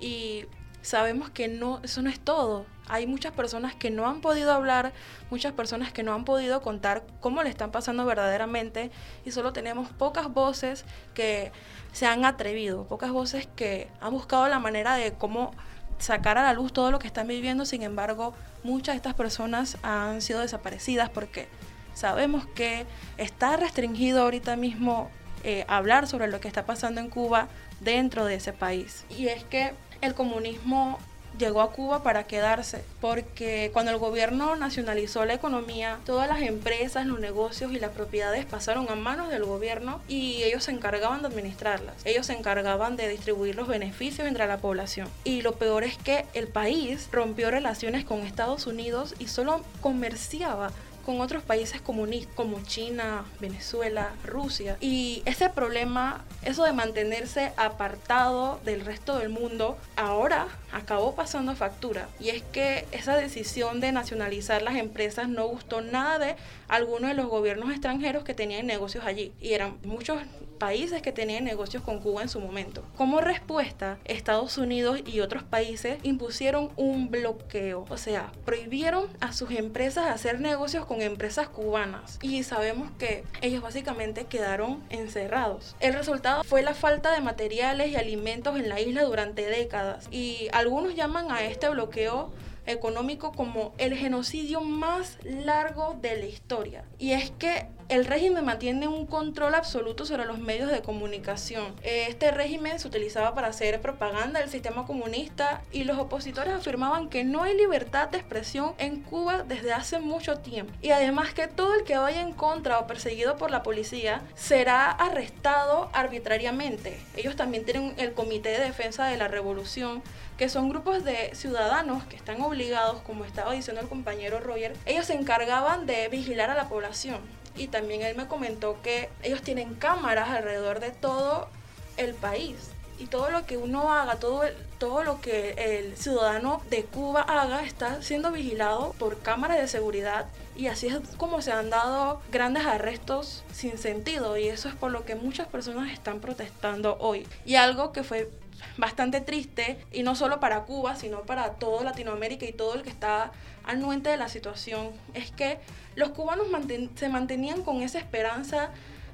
y 0.00 0.44
sabemos 0.82 1.30
que 1.30 1.48
no 1.48 1.80
eso 1.82 2.02
no 2.02 2.10
es 2.10 2.20
todo. 2.20 2.66
Hay 2.88 3.06
muchas 3.06 3.32
personas 3.32 3.74
que 3.74 3.90
no 3.90 4.06
han 4.06 4.20
podido 4.20 4.52
hablar, 4.52 4.92
muchas 5.30 5.52
personas 5.52 5.92
que 5.92 6.02
no 6.02 6.14
han 6.14 6.24
podido 6.24 6.62
contar 6.62 7.04
cómo 7.20 7.42
le 7.42 7.50
están 7.50 7.70
pasando 7.70 8.04
verdaderamente 8.04 8.90
y 9.24 9.30
solo 9.30 9.52
tenemos 9.52 9.90
pocas 9.90 10.32
voces 10.32 10.84
que 11.14 11.52
se 11.92 12.06
han 12.06 12.24
atrevido, 12.24 12.84
pocas 12.84 13.10
voces 13.10 13.48
que 13.56 13.88
han 14.00 14.12
buscado 14.12 14.48
la 14.48 14.58
manera 14.58 14.94
de 14.94 15.12
cómo 15.12 15.52
sacar 15.98 16.38
a 16.38 16.42
la 16.42 16.52
luz 16.52 16.72
todo 16.72 16.90
lo 16.90 16.98
que 16.98 17.06
están 17.06 17.26
viviendo, 17.26 17.64
sin 17.64 17.82
embargo, 17.82 18.34
muchas 18.62 18.94
de 18.94 18.96
estas 18.98 19.14
personas 19.14 19.76
han 19.82 20.22
sido 20.22 20.40
desaparecidas 20.40 21.10
porque 21.10 21.48
sabemos 21.94 22.46
que 22.46 22.86
está 23.16 23.56
restringido 23.56 24.22
ahorita 24.22 24.56
mismo 24.56 25.10
eh, 25.44 25.64
hablar 25.68 26.06
sobre 26.06 26.28
lo 26.28 26.40
que 26.40 26.48
está 26.48 26.64
pasando 26.66 27.00
en 27.00 27.10
Cuba 27.10 27.48
dentro 27.80 28.24
de 28.24 28.36
ese 28.36 28.52
país. 28.52 29.04
Y 29.10 29.28
es 29.28 29.44
que 29.44 29.72
el 30.00 30.14
comunismo 30.14 30.98
llegó 31.38 31.62
a 31.62 31.72
Cuba 31.72 32.02
para 32.02 32.24
quedarse, 32.24 32.82
porque 33.00 33.70
cuando 33.72 33.92
el 33.92 33.98
gobierno 33.98 34.56
nacionalizó 34.56 35.24
la 35.24 35.34
economía, 35.34 35.98
todas 36.04 36.28
las 36.28 36.42
empresas, 36.42 37.06
los 37.06 37.20
negocios 37.20 37.72
y 37.72 37.78
las 37.78 37.92
propiedades 37.92 38.44
pasaron 38.44 38.88
a 38.90 38.94
manos 38.94 39.30
del 39.30 39.44
gobierno 39.44 40.00
y 40.08 40.42
ellos 40.42 40.64
se 40.64 40.72
encargaban 40.72 41.22
de 41.22 41.28
administrarlas. 41.28 41.94
Ellos 42.04 42.26
se 42.26 42.34
encargaban 42.34 42.96
de 42.96 43.08
distribuir 43.08 43.56
los 43.56 43.68
beneficios 43.68 44.26
entre 44.26 44.46
la 44.46 44.58
población. 44.58 45.08
Y 45.24 45.42
lo 45.42 45.52
peor 45.52 45.84
es 45.84 45.96
que 45.96 46.26
el 46.34 46.48
país 46.48 47.08
rompió 47.12 47.50
relaciones 47.50 48.04
con 48.04 48.20
Estados 48.20 48.66
Unidos 48.66 49.14
y 49.18 49.28
solo 49.28 49.62
comerciaba 49.80 50.70
con 51.04 51.20
otros 51.20 51.42
países 51.42 51.80
comunistas 51.80 52.34
como 52.34 52.60
China, 52.62 53.24
Venezuela, 53.40 54.12
Rusia. 54.24 54.76
Y 54.80 55.22
ese 55.24 55.48
problema, 55.48 56.24
eso 56.42 56.64
de 56.64 56.72
mantenerse 56.72 57.52
apartado 57.56 58.60
del 58.64 58.84
resto 58.84 59.18
del 59.18 59.28
mundo, 59.28 59.78
ahora 59.96 60.48
acabó 60.72 61.14
pasando 61.14 61.54
factura. 61.54 62.08
Y 62.20 62.30
es 62.30 62.42
que 62.42 62.86
esa 62.92 63.16
decisión 63.16 63.80
de 63.80 63.92
nacionalizar 63.92 64.62
las 64.62 64.76
empresas 64.76 65.28
no 65.28 65.46
gustó 65.46 65.80
nada 65.80 66.18
de 66.18 66.36
algunos 66.68 67.10
de 67.10 67.14
los 67.14 67.26
gobiernos 67.26 67.70
extranjeros 67.70 68.24
que 68.24 68.34
tenían 68.34 68.66
negocios 68.66 69.04
allí. 69.04 69.32
Y 69.40 69.52
eran 69.54 69.78
muchos 69.84 70.18
países 70.58 71.00
que 71.02 71.12
tenían 71.12 71.44
negocios 71.44 71.82
con 71.82 72.00
Cuba 72.00 72.22
en 72.22 72.28
su 72.28 72.40
momento. 72.40 72.84
Como 72.96 73.20
respuesta, 73.20 73.98
Estados 74.04 74.58
Unidos 74.58 75.00
y 75.06 75.20
otros 75.20 75.44
países 75.44 75.98
impusieron 76.02 76.70
un 76.76 77.10
bloqueo, 77.10 77.86
o 77.88 77.96
sea, 77.96 78.32
prohibieron 78.44 79.06
a 79.20 79.32
sus 79.32 79.50
empresas 79.52 80.06
hacer 80.06 80.40
negocios 80.40 80.84
con 80.84 80.97
empresas 81.02 81.48
cubanas 81.48 82.18
y 82.22 82.42
sabemos 82.42 82.90
que 82.98 83.24
ellos 83.40 83.62
básicamente 83.62 84.26
quedaron 84.26 84.82
encerrados. 84.90 85.76
El 85.80 85.94
resultado 85.94 86.44
fue 86.44 86.62
la 86.62 86.74
falta 86.74 87.12
de 87.12 87.20
materiales 87.20 87.90
y 87.90 87.96
alimentos 87.96 88.56
en 88.56 88.68
la 88.68 88.80
isla 88.80 89.04
durante 89.04 89.46
décadas 89.46 90.08
y 90.10 90.48
algunos 90.52 90.94
llaman 90.94 91.30
a 91.30 91.44
este 91.44 91.68
bloqueo 91.68 92.32
económico 92.66 93.32
como 93.32 93.74
el 93.78 93.96
genocidio 93.96 94.60
más 94.60 95.18
largo 95.24 95.96
de 96.00 96.16
la 96.18 96.26
historia. 96.26 96.84
Y 96.98 97.12
es 97.12 97.30
que 97.30 97.66
el 97.88 98.04
régimen 98.04 98.44
mantiene 98.44 98.86
un 98.86 99.06
control 99.06 99.54
absoluto 99.54 100.04
sobre 100.04 100.26
los 100.26 100.38
medios 100.38 100.70
de 100.70 100.82
comunicación. 100.82 101.74
Este 101.82 102.30
régimen 102.30 102.78
se 102.78 102.86
utilizaba 102.86 103.34
para 103.34 103.48
hacer 103.48 103.80
propaganda 103.80 104.40
del 104.40 104.50
sistema 104.50 104.86
comunista 104.86 105.62
y 105.72 105.84
los 105.84 105.98
opositores 105.98 106.52
afirmaban 106.52 107.08
que 107.08 107.24
no 107.24 107.42
hay 107.42 107.56
libertad 107.56 108.08
de 108.08 108.18
expresión 108.18 108.74
en 108.76 109.00
Cuba 109.00 109.42
desde 109.42 109.72
hace 109.72 110.00
mucho 110.00 110.38
tiempo. 110.38 110.72
Y 110.82 110.90
además 110.90 111.32
que 111.32 111.46
todo 111.48 111.74
el 111.74 111.84
que 111.84 111.96
vaya 111.96 112.20
en 112.20 112.32
contra 112.32 112.78
o 112.78 112.86
perseguido 112.86 113.38
por 113.38 113.50
la 113.50 113.62
policía 113.62 114.20
será 114.34 114.90
arrestado 114.90 115.88
arbitrariamente. 115.94 116.98
Ellos 117.16 117.36
también 117.36 117.64
tienen 117.64 117.94
el 117.96 118.12
Comité 118.12 118.50
de 118.50 118.60
Defensa 118.60 119.06
de 119.06 119.16
la 119.16 119.28
Revolución 119.28 120.02
que 120.38 120.48
son 120.48 120.68
grupos 120.68 121.02
de 121.02 121.34
ciudadanos 121.34 122.04
que 122.04 122.14
están 122.14 122.40
obligados, 122.42 123.00
como 123.02 123.24
estaba 123.24 123.52
diciendo 123.52 123.82
el 123.82 123.88
compañero 123.88 124.38
Roger, 124.38 124.72
ellos 124.86 125.06
se 125.06 125.14
encargaban 125.14 125.84
de 125.84 126.06
vigilar 126.08 126.48
a 126.48 126.54
la 126.54 126.68
población. 126.68 127.18
Y 127.58 127.68
también 127.68 128.02
él 128.02 128.16
me 128.16 128.26
comentó 128.26 128.80
que 128.82 129.08
ellos 129.22 129.42
tienen 129.42 129.74
cámaras 129.74 130.28
alrededor 130.30 130.80
de 130.80 130.90
todo 130.90 131.48
el 131.96 132.14
país. 132.14 132.70
Y 132.98 133.06
todo 133.06 133.30
lo 133.30 133.46
que 133.46 133.56
uno 133.56 133.92
haga, 133.92 134.16
todo, 134.16 134.42
todo 134.78 135.04
lo 135.04 135.20
que 135.20 135.52
el 135.56 135.96
ciudadano 135.96 136.60
de 136.68 136.84
Cuba 136.84 137.22
haga 137.22 137.62
está 137.62 138.02
siendo 138.02 138.32
vigilado 138.32 138.92
por 138.98 139.20
cámaras 139.20 139.58
de 139.58 139.68
seguridad. 139.68 140.26
Y 140.56 140.66
así 140.66 140.88
es 140.88 140.98
como 141.16 141.40
se 141.40 141.52
han 141.52 141.70
dado 141.70 142.20
grandes 142.32 142.66
arrestos 142.66 143.44
sin 143.52 143.78
sentido. 143.78 144.36
Y 144.36 144.48
eso 144.48 144.68
es 144.68 144.74
por 144.74 144.90
lo 144.90 145.04
que 145.04 145.14
muchas 145.14 145.46
personas 145.46 145.92
están 145.92 146.20
protestando 146.20 146.96
hoy. 146.98 147.26
Y 147.44 147.54
algo 147.54 147.92
que 147.92 148.02
fue 148.02 148.30
bastante 148.78 149.20
triste, 149.20 149.76
y 149.92 150.02
no 150.02 150.14
solo 150.14 150.40
para 150.40 150.62
Cuba, 150.62 150.96
sino 150.96 151.22
para 151.22 151.54
toda 151.54 151.84
Latinoamérica 151.84 152.46
y 152.46 152.52
todo 152.52 152.74
el 152.74 152.82
que 152.82 152.90
está 152.90 153.32
anuente 153.64 154.08
de 154.08 154.16
la 154.16 154.28
situación, 154.28 154.92
es 155.12 155.30
que 155.30 155.58
los 155.96 156.10
cubanos 156.10 156.46
se 156.94 157.08
mantenían 157.08 157.62
con 157.62 157.82
esa 157.82 157.98
esperanza 157.98 158.70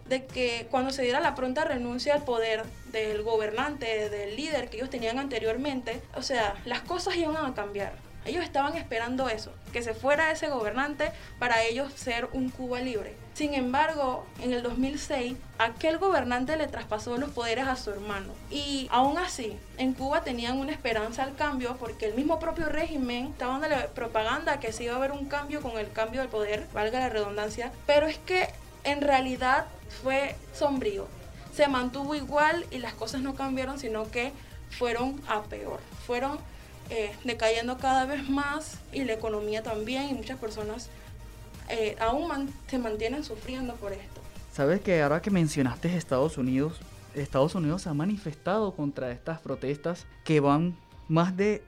de 0.06 0.26
que 0.26 0.68
cuando 0.70 0.90
se 0.90 1.02
diera 1.02 1.18
la 1.18 1.34
pronta 1.34 1.64
renuncia 1.64 2.14
al 2.14 2.24
poder 2.24 2.62
del 2.92 3.22
gobernante, 3.22 4.10
del 4.10 4.36
líder 4.36 4.68
que 4.68 4.76
ellos 4.76 4.90
tenían 4.90 5.18
anteriormente, 5.18 6.02
o 6.14 6.22
sea, 6.22 6.54
las 6.66 6.82
cosas 6.82 7.16
iban 7.16 7.36
a 7.36 7.54
cambiar. 7.54 8.03
Ellos 8.24 8.42
estaban 8.42 8.76
esperando 8.76 9.28
eso, 9.28 9.52
que 9.72 9.82
se 9.82 9.94
fuera 9.94 10.30
ese 10.30 10.48
gobernante 10.48 11.12
para 11.38 11.62
ellos 11.62 11.92
ser 11.94 12.28
un 12.32 12.48
Cuba 12.50 12.80
libre. 12.80 13.14
Sin 13.34 13.54
embargo, 13.54 14.24
en 14.40 14.52
el 14.52 14.62
2006, 14.62 15.36
aquel 15.58 15.98
gobernante 15.98 16.56
le 16.56 16.68
traspasó 16.68 17.16
los 17.18 17.30
poderes 17.30 17.66
a 17.66 17.76
su 17.76 17.90
hermano. 17.90 18.32
Y 18.50 18.88
aún 18.90 19.18
así, 19.18 19.58
en 19.76 19.92
Cuba 19.92 20.22
tenían 20.22 20.58
una 20.58 20.72
esperanza 20.72 21.24
al 21.24 21.34
cambio 21.34 21.76
porque 21.78 22.06
el 22.06 22.14
mismo 22.14 22.38
propio 22.38 22.68
régimen 22.68 23.26
estaba 23.26 23.58
dando 23.58 23.88
propaganda 23.88 24.60
que 24.60 24.72
se 24.72 24.84
iba 24.84 24.94
a 24.94 24.96
haber 24.96 25.12
un 25.12 25.26
cambio 25.26 25.60
con 25.60 25.78
el 25.78 25.90
cambio 25.90 26.20
del 26.20 26.30
poder, 26.30 26.66
valga 26.72 27.00
la 27.00 27.08
redundancia. 27.08 27.72
Pero 27.86 28.06
es 28.06 28.18
que 28.18 28.48
en 28.84 29.00
realidad 29.00 29.66
fue 30.02 30.36
sombrío. 30.54 31.08
Se 31.54 31.68
mantuvo 31.68 32.14
igual 32.14 32.64
y 32.70 32.78
las 32.78 32.94
cosas 32.94 33.20
no 33.20 33.34
cambiaron, 33.34 33.78
sino 33.78 34.10
que 34.10 34.32
fueron 34.70 35.20
a 35.28 35.42
peor. 35.42 35.80
Fueron 36.06 36.38
eh, 36.90 37.12
decayendo 37.24 37.78
cada 37.78 38.04
vez 38.06 38.28
más 38.28 38.78
y 38.92 39.04
la 39.04 39.14
economía 39.14 39.62
también 39.62 40.08
y 40.10 40.14
muchas 40.14 40.38
personas 40.38 40.90
eh, 41.68 41.96
aún 41.98 42.52
se 42.66 42.78
mantienen 42.78 43.24
sufriendo 43.24 43.74
por 43.76 43.92
esto. 43.92 44.20
Sabes 44.52 44.80
que 44.80 45.02
ahora 45.02 45.22
que 45.22 45.30
mencionaste 45.30 45.96
Estados 45.96 46.38
Unidos, 46.38 46.80
Estados 47.14 47.54
Unidos 47.54 47.86
ha 47.86 47.94
manifestado 47.94 48.74
contra 48.74 49.10
estas 49.10 49.40
protestas 49.40 50.06
que 50.24 50.40
van 50.40 50.76
más 51.08 51.36
de 51.36 51.62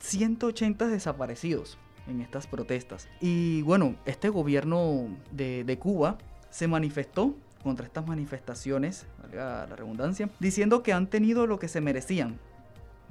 180 0.00 0.86
desaparecidos 0.88 1.78
en 2.06 2.20
estas 2.20 2.46
protestas. 2.46 3.08
Y 3.20 3.62
bueno, 3.62 3.96
este 4.06 4.28
gobierno 4.28 5.08
de, 5.30 5.64
de 5.64 5.78
Cuba 5.78 6.18
se 6.50 6.68
manifestó 6.68 7.34
contra 7.62 7.86
estas 7.86 8.06
manifestaciones, 8.06 9.06
valga 9.20 9.66
la 9.68 9.76
redundancia, 9.76 10.28
diciendo 10.40 10.82
que 10.82 10.92
han 10.92 11.06
tenido 11.06 11.46
lo 11.46 11.58
que 11.58 11.68
se 11.68 11.80
merecían, 11.80 12.38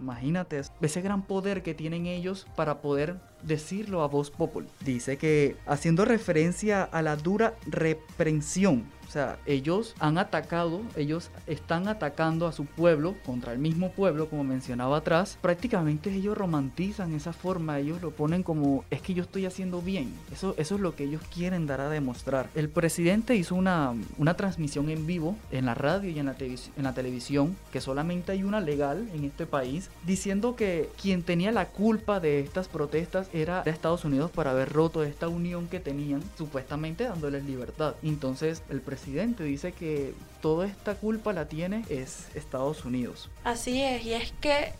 Imagínate 0.01 0.61
ese 0.81 1.01
gran 1.01 1.21
poder 1.21 1.61
que 1.61 1.75
tienen 1.75 2.07
ellos 2.07 2.47
para 2.55 2.81
poder 2.81 3.17
decirlo 3.43 4.01
a 4.01 4.07
voz 4.07 4.31
popular. 4.31 4.69
Dice 4.83 5.17
que 5.17 5.55
haciendo 5.65 6.05
referencia 6.05 6.83
a 6.83 7.01
la 7.01 7.15
dura 7.15 7.55
reprensión 7.67 8.85
o 9.11 9.13
sea, 9.13 9.37
ellos 9.45 9.93
han 9.99 10.17
atacado, 10.17 10.79
ellos 10.95 11.31
están 11.45 11.89
atacando 11.89 12.47
a 12.47 12.53
su 12.53 12.63
pueblo 12.63 13.15
contra 13.25 13.51
el 13.51 13.59
mismo 13.59 13.91
pueblo, 13.91 14.29
como 14.29 14.45
mencionaba 14.45 14.95
atrás. 14.95 15.37
Prácticamente 15.41 16.13
ellos 16.13 16.37
romantizan 16.37 17.13
esa 17.13 17.33
forma, 17.33 17.77
ellos 17.77 18.01
lo 18.01 18.11
ponen 18.11 18.41
como 18.41 18.85
es 18.89 19.01
que 19.01 19.13
yo 19.13 19.23
estoy 19.23 19.45
haciendo 19.45 19.81
bien. 19.81 20.13
Eso, 20.31 20.55
eso 20.57 20.75
es 20.75 20.81
lo 20.81 20.95
que 20.95 21.03
ellos 21.03 21.21
quieren 21.29 21.67
dar 21.67 21.81
a 21.81 21.89
demostrar. 21.89 22.47
El 22.55 22.69
presidente 22.69 23.35
hizo 23.35 23.53
una, 23.53 23.93
una 24.17 24.37
transmisión 24.37 24.89
en 24.89 25.05
vivo 25.05 25.35
en 25.51 25.65
la 25.65 25.73
radio 25.73 26.09
y 26.09 26.17
en 26.17 26.27
la, 26.27 26.35
en 26.39 26.83
la 26.83 26.93
televisión, 26.93 27.57
que 27.73 27.81
solamente 27.81 28.31
hay 28.31 28.45
una 28.45 28.61
legal 28.61 29.09
en 29.13 29.25
este 29.25 29.45
país, 29.45 29.89
diciendo 30.05 30.55
que 30.55 30.89
quien 31.01 31.23
tenía 31.23 31.51
la 31.51 31.67
culpa 31.67 32.21
de 32.21 32.39
estas 32.39 32.69
protestas 32.69 33.29
era 33.33 33.63
de 33.63 33.71
Estados 33.71 34.05
Unidos 34.05 34.31
por 34.31 34.47
haber 34.47 34.71
roto 34.71 35.03
esta 35.03 35.27
unión 35.27 35.67
que 35.67 35.81
tenían, 35.81 36.23
supuestamente 36.37 37.03
dándoles 37.03 37.43
libertad. 37.43 37.95
Entonces 38.03 38.63
el 38.69 38.79
presidente 38.79 39.00
presidente 39.01 39.43
dice 39.43 39.71
que 39.71 40.13
toda 40.41 40.67
esta 40.67 40.93
culpa 40.93 41.33
la 41.33 41.47
tiene 41.47 41.83
es 41.89 42.27
Estados 42.35 42.85
Unidos. 42.85 43.31
Así 43.43 43.81
es, 43.81 44.05
y 44.05 44.13
es 44.13 44.31
que 44.33 44.73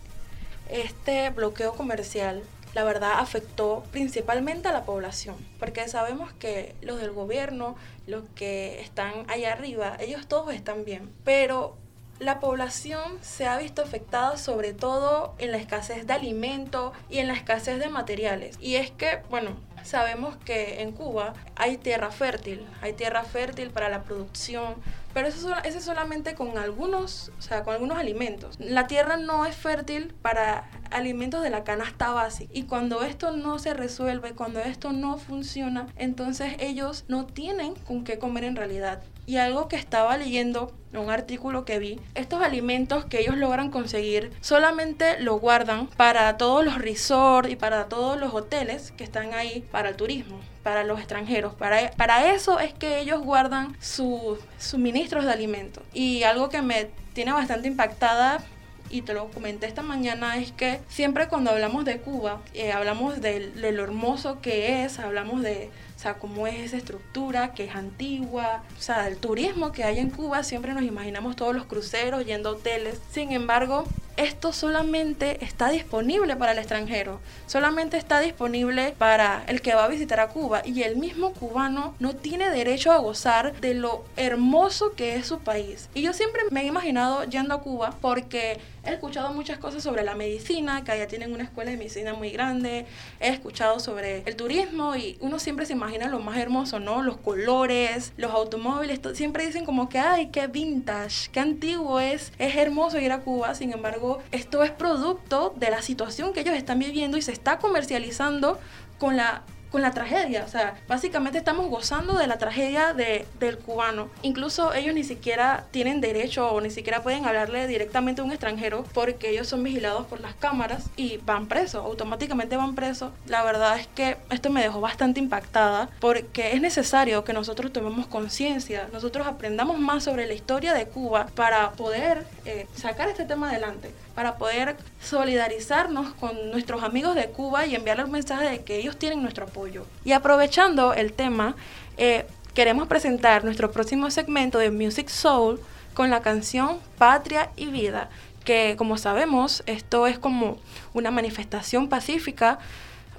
este 0.70 1.30
bloqueo 1.30 1.72
comercial 1.72 2.44
la 2.72 2.84
verdad 2.84 3.14
afectó 3.18 3.82
principalmente 3.90 4.68
a 4.68 4.72
la 4.72 4.84
población, 4.84 5.34
porque 5.58 5.88
sabemos 5.88 6.32
que 6.34 6.76
los 6.82 7.00
del 7.00 7.10
gobierno, 7.10 7.74
los 8.06 8.22
que 8.36 8.80
están 8.80 9.28
allá 9.28 9.54
arriba, 9.54 9.96
ellos 9.98 10.28
todos 10.28 10.54
están 10.54 10.84
bien, 10.84 11.10
pero 11.24 11.76
la 12.20 12.38
población 12.38 13.18
se 13.22 13.48
ha 13.48 13.58
visto 13.58 13.82
afectada 13.82 14.36
sobre 14.36 14.72
todo 14.72 15.34
en 15.38 15.50
la 15.50 15.56
escasez 15.56 16.06
de 16.06 16.12
alimento 16.12 16.92
y 17.10 17.18
en 17.18 17.26
la 17.26 17.34
escasez 17.34 17.80
de 17.80 17.88
materiales. 17.88 18.56
Y 18.60 18.76
es 18.76 18.92
que, 18.92 19.20
bueno, 19.30 19.56
sabemos 19.82 20.36
que 20.44 20.82
en 20.82 20.92
Cuba 20.92 21.34
hay 21.56 21.76
tierra 21.76 22.10
fértil, 22.10 22.66
hay 22.80 22.92
tierra 22.92 23.24
fértil 23.24 23.70
para 23.70 23.88
la 23.88 24.02
producción, 24.02 24.74
pero 25.14 25.28
eso, 25.28 25.54
eso 25.64 25.78
es 25.78 25.84
solamente 25.84 26.34
con 26.34 26.56
algunos, 26.56 27.32
o 27.38 27.42
sea, 27.42 27.64
con 27.64 27.74
algunos 27.74 27.98
alimentos. 27.98 28.56
La 28.58 28.86
tierra 28.86 29.16
no 29.16 29.44
es 29.44 29.54
fértil 29.54 30.14
para 30.22 30.70
alimentos 30.90 31.42
de 31.42 31.50
la 31.50 31.64
canasta 31.64 32.10
básica. 32.12 32.50
Y 32.54 32.64
cuando 32.64 33.02
esto 33.02 33.32
no 33.32 33.58
se 33.58 33.74
resuelve, 33.74 34.32
cuando 34.32 34.60
esto 34.60 34.92
no 34.92 35.18
funciona, 35.18 35.88
entonces 35.96 36.54
ellos 36.58 37.04
no 37.08 37.26
tienen 37.26 37.74
con 37.74 38.04
qué 38.04 38.18
comer 38.18 38.44
en 38.44 38.56
realidad. 38.56 39.02
Y 39.32 39.38
algo 39.38 39.66
que 39.66 39.76
estaba 39.76 40.18
leyendo, 40.18 40.74
un 40.92 41.08
artículo 41.08 41.64
que 41.64 41.78
vi, 41.78 41.98
estos 42.14 42.42
alimentos 42.42 43.06
que 43.06 43.20
ellos 43.20 43.38
logran 43.38 43.70
conseguir 43.70 44.30
solamente 44.42 45.18
lo 45.20 45.38
guardan 45.38 45.86
para 45.86 46.36
todos 46.36 46.62
los 46.62 46.76
resorts 46.76 47.48
y 47.48 47.56
para 47.56 47.88
todos 47.88 48.20
los 48.20 48.34
hoteles 48.34 48.90
que 48.90 49.04
están 49.04 49.32
ahí 49.32 49.66
para 49.72 49.88
el 49.88 49.96
turismo, 49.96 50.38
para 50.62 50.84
los 50.84 50.98
extranjeros. 50.98 51.54
Para, 51.54 51.92
para 51.92 52.34
eso 52.34 52.60
es 52.60 52.74
que 52.74 53.00
ellos 53.00 53.22
guardan 53.22 53.74
sus 53.80 54.38
suministros 54.58 55.24
de 55.24 55.32
alimentos. 55.32 55.82
Y 55.94 56.24
algo 56.24 56.50
que 56.50 56.60
me 56.60 56.90
tiene 57.14 57.32
bastante 57.32 57.68
impactada 57.68 58.44
y 58.92 59.00
te 59.00 59.14
lo 59.14 59.30
comenté 59.30 59.66
esta 59.66 59.82
mañana, 59.82 60.36
es 60.36 60.52
que 60.52 60.80
siempre 60.88 61.26
cuando 61.26 61.50
hablamos 61.50 61.86
de 61.86 61.98
Cuba, 61.98 62.42
eh, 62.52 62.72
hablamos 62.72 63.22
de, 63.22 63.50
lo 63.54 63.82
hermoso 63.82 64.42
que 64.42 64.84
es, 64.84 64.98
hablamos 64.98 65.40
de, 65.40 65.70
o 66.02 66.04
sea, 66.04 66.14
cómo 66.14 66.48
es 66.48 66.56
esa 66.56 66.78
estructura 66.78 67.54
que 67.54 67.66
es 67.66 67.76
antigua, 67.76 68.64
o 68.76 68.82
sea, 68.82 69.04
del 69.04 69.18
turismo 69.18 69.70
que 69.70 69.84
hay 69.84 70.00
en 70.00 70.10
Cuba, 70.10 70.42
siempre 70.42 70.74
nos 70.74 70.82
imaginamos 70.82 71.36
todos 71.36 71.54
los 71.54 71.64
cruceros 71.66 72.26
yendo 72.26 72.48
a 72.48 72.52
hoteles. 72.54 73.00
Sin 73.12 73.30
embargo, 73.30 73.84
esto 74.16 74.52
solamente 74.52 75.44
está 75.44 75.70
disponible 75.70 76.36
para 76.36 76.52
el 76.52 76.58
extranjero, 76.58 77.20
solamente 77.46 77.96
está 77.96 78.20
disponible 78.20 78.94
para 78.98 79.44
el 79.46 79.62
que 79.62 79.74
va 79.74 79.84
a 79.84 79.88
visitar 79.88 80.20
a 80.20 80.28
Cuba 80.28 80.62
y 80.64 80.82
el 80.82 80.96
mismo 80.96 81.32
cubano 81.32 81.94
no 81.98 82.14
tiene 82.14 82.50
derecho 82.50 82.92
a 82.92 82.98
gozar 82.98 83.60
de 83.60 83.74
lo 83.74 84.04
hermoso 84.16 84.94
que 84.94 85.16
es 85.16 85.26
su 85.26 85.40
país. 85.40 85.88
Y 85.94 86.02
yo 86.02 86.12
siempre 86.12 86.42
me 86.50 86.62
he 86.62 86.66
imaginado 86.66 87.24
yendo 87.24 87.54
a 87.54 87.60
Cuba 87.62 87.94
porque 88.00 88.58
he 88.84 88.92
escuchado 88.92 89.32
muchas 89.32 89.58
cosas 89.58 89.82
sobre 89.82 90.02
la 90.02 90.14
medicina, 90.14 90.82
que 90.84 90.92
allá 90.92 91.06
tienen 91.06 91.32
una 91.32 91.44
escuela 91.44 91.70
de 91.70 91.76
medicina 91.76 92.14
muy 92.14 92.30
grande, 92.30 92.86
he 93.20 93.28
escuchado 93.28 93.78
sobre 93.78 94.22
el 94.26 94.36
turismo 94.36 94.96
y 94.96 95.16
uno 95.20 95.38
siempre 95.38 95.66
se 95.66 95.72
imagina 95.72 96.08
lo 96.08 96.18
más 96.18 96.36
hermoso, 96.38 96.80
¿no? 96.80 97.02
Los 97.02 97.16
colores, 97.18 98.12
los 98.16 98.32
automóviles, 98.32 99.00
siempre 99.14 99.46
dicen 99.46 99.64
como 99.64 99.88
que, 99.88 99.98
ay, 99.98 100.28
qué 100.28 100.46
vintage, 100.48 101.30
qué 101.30 101.40
antiguo 101.40 102.00
es, 102.00 102.32
es 102.38 102.56
hermoso 102.56 102.98
ir 102.98 103.12
a 103.12 103.20
Cuba, 103.20 103.54
sin 103.54 103.72
embargo, 103.72 104.01
esto 104.30 104.62
es 104.62 104.70
producto 104.70 105.52
de 105.56 105.70
la 105.70 105.82
situación 105.82 106.32
que 106.32 106.40
ellos 106.40 106.54
están 106.54 106.78
viviendo 106.78 107.16
y 107.16 107.22
se 107.22 107.32
está 107.32 107.58
comercializando 107.58 108.58
con 108.98 109.16
la 109.16 109.42
con 109.72 109.82
la 109.82 109.90
tragedia. 109.90 110.44
O 110.44 110.48
sea, 110.48 110.74
básicamente 110.86 111.38
estamos 111.38 111.68
gozando 111.68 112.18
de 112.18 112.26
la 112.26 112.38
tragedia 112.38 112.92
de, 112.92 113.26
del 113.40 113.58
cubano. 113.58 114.10
Incluso 114.20 114.72
ellos 114.74 114.94
ni 114.94 115.02
siquiera 115.02 115.64
tienen 115.70 116.00
derecho 116.00 116.52
o 116.52 116.60
ni 116.60 116.70
siquiera 116.70 117.02
pueden 117.02 117.24
hablarle 117.24 117.66
directamente 117.66 118.20
a 118.20 118.24
un 118.24 118.30
extranjero 118.30 118.84
porque 118.92 119.30
ellos 119.30 119.48
son 119.48 119.64
vigilados 119.64 120.06
por 120.06 120.20
las 120.20 120.34
cámaras 120.34 120.84
y 120.96 121.16
van 121.18 121.48
presos, 121.48 121.84
automáticamente 121.84 122.56
van 122.56 122.74
presos. 122.74 123.12
La 123.26 123.42
verdad 123.42 123.78
es 123.78 123.86
que 123.88 124.18
esto 124.30 124.50
me 124.50 124.62
dejó 124.62 124.80
bastante 124.80 125.18
impactada 125.18 125.88
porque 126.00 126.52
es 126.52 126.60
necesario 126.60 127.24
que 127.24 127.32
nosotros 127.32 127.72
tomemos 127.72 128.06
conciencia, 128.06 128.88
nosotros 128.92 129.26
aprendamos 129.26 129.78
más 129.78 130.04
sobre 130.04 130.26
la 130.26 130.34
historia 130.34 130.74
de 130.74 130.86
Cuba 130.86 131.26
para 131.34 131.72
poder 131.72 132.26
eh, 132.44 132.66
sacar 132.74 133.08
este 133.08 133.24
tema 133.24 133.50
adelante 133.50 133.90
para 134.14 134.36
poder 134.36 134.76
solidarizarnos 135.00 136.14
con 136.14 136.50
nuestros 136.50 136.82
amigos 136.82 137.14
de 137.14 137.28
Cuba 137.28 137.66
y 137.66 137.74
enviarles 137.74 138.06
un 138.06 138.12
mensaje 138.12 138.48
de 138.48 138.62
que 138.62 138.76
ellos 138.76 138.98
tienen 138.98 139.22
nuestro 139.22 139.46
apoyo. 139.46 139.86
Y 140.04 140.12
aprovechando 140.12 140.94
el 140.94 141.12
tema, 141.12 141.56
eh, 141.96 142.26
queremos 142.54 142.88
presentar 142.88 143.44
nuestro 143.44 143.70
próximo 143.70 144.10
segmento 144.10 144.58
de 144.58 144.70
Music 144.70 145.08
Soul 145.08 145.60
con 145.94 146.10
la 146.10 146.20
canción 146.20 146.78
Patria 146.98 147.50
y 147.56 147.66
Vida, 147.66 148.10
que 148.44 148.74
como 148.76 148.98
sabemos, 148.98 149.62
esto 149.66 150.06
es 150.06 150.18
como 150.18 150.58
una 150.94 151.10
manifestación 151.10 151.88
pacífica, 151.88 152.58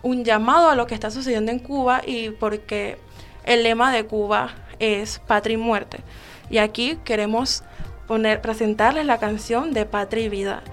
un 0.02 0.26
llamado 0.26 0.70
a 0.70 0.76
lo 0.76 0.86
que 0.86 0.96
está 0.96 1.12
sucediendo 1.12 1.52
en 1.52 1.60
Cuba 1.60 2.02
y 2.06 2.32
porque 2.32 2.98
el 3.46 3.64
lema 3.64 3.92
de 3.94 4.06
Cuba 4.06 4.54
es 4.80 5.20
patria 5.20 5.54
y 5.54 5.58
muerte. 5.58 6.00
Y 6.50 6.58
aquí 6.58 6.98
queremos 7.06 7.64
poner, 8.08 8.42
presentarles 8.42 9.06
la 9.06 9.20
canción 9.20 9.74
de 9.74 9.86
Patria 9.86 10.26
y 10.26 10.30
Vida. 10.30 10.64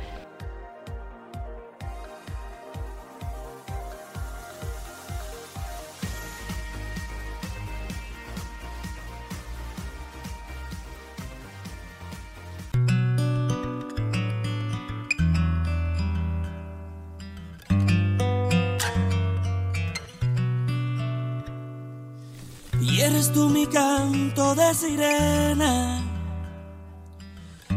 Y 22.82 23.02
eres 23.02 23.32
tú 23.32 23.48
mi 23.50 23.66
canto 23.66 24.54
de 24.54 24.74
sirena, 24.74 26.02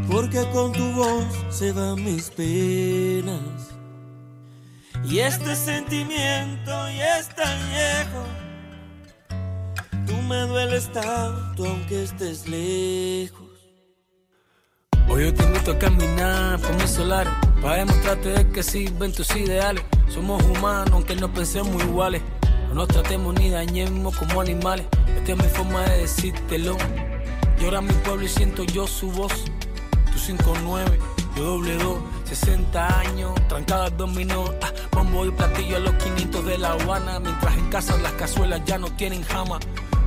porque 0.09 0.43
con 0.51 0.71
tu 0.71 0.91
voz 0.91 1.25
se 1.49 1.71
van 1.71 2.03
mis 2.03 2.29
penas. 2.29 3.73
Y 5.05 5.19
este 5.19 5.55
sentimiento 5.55 6.71
ya 6.71 7.19
es 7.19 7.29
tan 7.35 7.59
viejo, 7.69 8.23
tú 10.07 10.21
me 10.23 10.41
dueles 10.47 10.91
tanto 10.91 11.65
aunque 11.65 12.03
estés 12.03 12.47
lejos. 12.47 13.43
Hoy 15.09 15.25
yo 15.25 15.33
te 15.33 15.43
invito 15.43 15.71
a 15.71 15.79
caminar 15.79 16.59
por 16.59 16.73
mi 16.75 16.87
solar 16.87 17.27
para 17.61 17.75
demostrarte 17.77 18.29
de 18.29 18.49
que 18.49 18.63
sirven 18.63 19.11
tus 19.11 19.35
ideales. 19.35 19.83
Somos 20.07 20.41
humanos 20.43 20.91
aunque 20.93 21.15
no 21.15 21.31
pensemos 21.31 21.83
iguales. 21.83 22.21
No 22.69 22.75
nos 22.75 22.87
tratemos 22.87 23.35
ni 23.35 23.49
dañemos 23.49 24.15
como 24.17 24.41
animales. 24.41 24.87
Esta 25.17 25.33
es 25.33 25.37
mi 25.37 25.49
forma 25.49 25.83
de 25.83 25.97
decírtelo. 25.99 26.77
Llora 27.59 27.81
mi 27.81 27.93
pueblo 27.93 28.25
y 28.25 28.29
siento 28.29 28.63
yo 28.63 28.87
su 28.87 29.11
voz. 29.11 29.45
Tú 30.13 30.19
5-9, 30.19 30.99
yo 31.35 31.43
doble 31.43 31.75
2, 31.75 31.97
60 32.25 32.99
años, 32.99 33.33
trancadas 33.49 33.97
dominó. 33.97 34.45
Ah, 34.61 34.71
bombo 34.91 35.25
y 35.25 35.31
platillo 35.31 35.77
a 35.77 35.79
los 35.79 35.95
500 35.95 36.45
de 36.45 36.57
La 36.59 36.73
Habana. 36.73 37.19
Mientras 37.19 37.57
en 37.57 37.67
casa 37.69 37.97
las 37.97 38.11
cazuelas 38.13 38.61
ya 38.65 38.77
no 38.77 38.91
tienen 38.91 39.23
jama. 39.23 39.59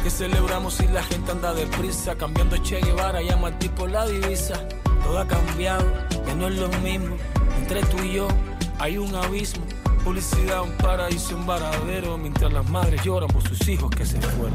Que 0.05 0.11
celebramos 0.11 0.75
si 0.75 0.87
la 0.87 1.03
gente 1.03 1.33
anda 1.33 1.53
deprisa. 1.55 2.15
Cambiando 2.15 2.57
Che 2.59 2.81
Guevara, 2.81 3.21
llama 3.21 3.49
al 3.49 3.59
tipo 3.59 3.89
la 3.89 4.07
divisa. 4.07 4.55
Todo 5.03 5.19
ha 5.19 5.27
cambiado, 5.27 5.85
ya 6.25 6.35
no 6.37 6.47
es 6.47 6.55
lo 6.57 6.69
mismo. 6.69 7.17
Entre 7.59 7.83
tú 7.83 7.99
y 8.05 8.13
yo 8.15 8.29
hay 8.79 8.99
un 8.99 9.13
abismo. 9.15 9.65
Publicidad, 10.05 10.63
un 10.63 10.71
paraíso, 10.77 11.37
un 11.37 11.47
varadero. 11.47 12.17
Mientras 12.17 12.53
las 12.53 12.69
madres 12.71 13.03
lloran 13.03 13.29
por 13.29 13.43
sus 13.43 13.67
hijos 13.67 13.91
que 13.91 14.07
se 14.07 14.21
fueron. 14.21 14.55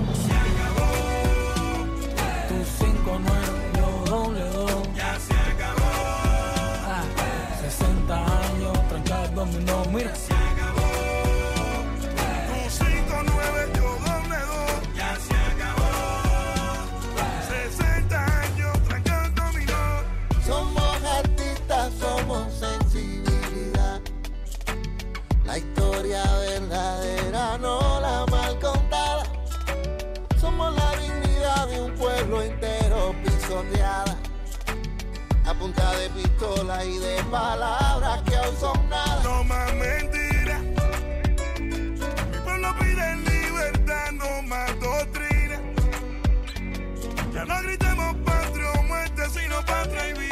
A 33.53 35.53
punta 35.59 35.91
de 35.97 36.09
pistola 36.11 36.85
y 36.85 36.97
de 36.99 37.21
palabras 37.29 38.21
que 38.21 38.37
hoy 38.37 38.55
son 38.57 38.89
nada. 38.89 39.21
No 39.23 39.43
más 39.43 39.73
mentiras. 39.73 40.61
Mi 41.59 42.39
pueblo 42.45 42.73
pide 42.79 43.17
libertad, 43.17 44.11
no 44.13 44.41
más 44.43 44.71
doctrina. 44.79 45.59
Ya 47.33 47.43
no 47.43 47.61
gritemos 47.63 48.15
patria 48.23 48.71
o 48.79 48.83
muerte, 48.83 49.29
sino 49.29 49.59
patria 49.65 50.07
y 50.07 50.13
vida. 50.13 50.30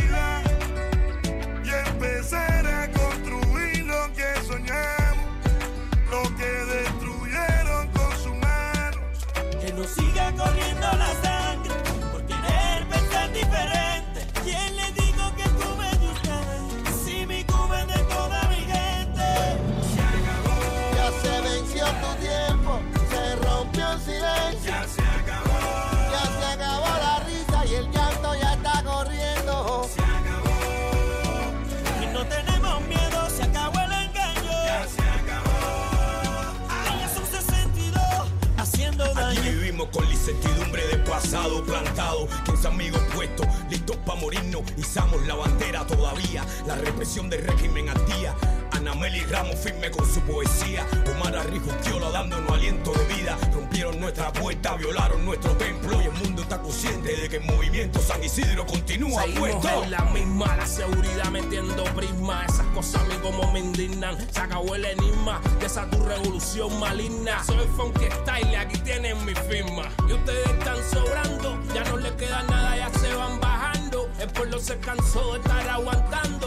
Seguimos 59.20 59.66
en 59.66 59.92
la 59.92 60.02
misma, 60.14 60.56
la 60.56 60.66
seguridad 60.66 61.30
metiendo 61.30 61.84
prisma. 61.96 62.46
Esas 62.46 62.66
cosas 62.68 63.02
a 63.02 63.06
mí 63.06 63.16
como 63.22 63.52
me 63.52 63.60
indignan. 63.60 64.16
Se 64.32 64.40
acabó 64.40 64.76
el 64.76 64.86
enigma 64.86 65.42
de 65.60 65.66
esa 65.66 65.90
tu 65.90 66.02
revolución 66.06 66.80
maligna. 66.80 67.44
Soy 67.44 67.68
funky 67.76 68.06
style 68.06 68.56
aquí 68.56 68.78
tienen 68.80 69.24
mi 69.26 69.36
firma. 69.36 69.90
Y 70.08 70.14
ustedes 70.14 70.48
están 70.48 70.78
sobrando, 70.90 71.60
ya 71.74 71.84
no 71.84 71.98
les 71.98 72.14
queda 72.14 72.44
nada, 72.44 72.78
ya 72.78 72.90
se 72.98 73.14
van 73.14 73.40
bajando. 73.42 74.10
El 74.20 74.30
pueblo 74.30 74.58
se 74.60 74.78
cansó 74.78 75.34
de 75.34 75.40
estar 75.40 75.70
aguantando. 75.70 76.39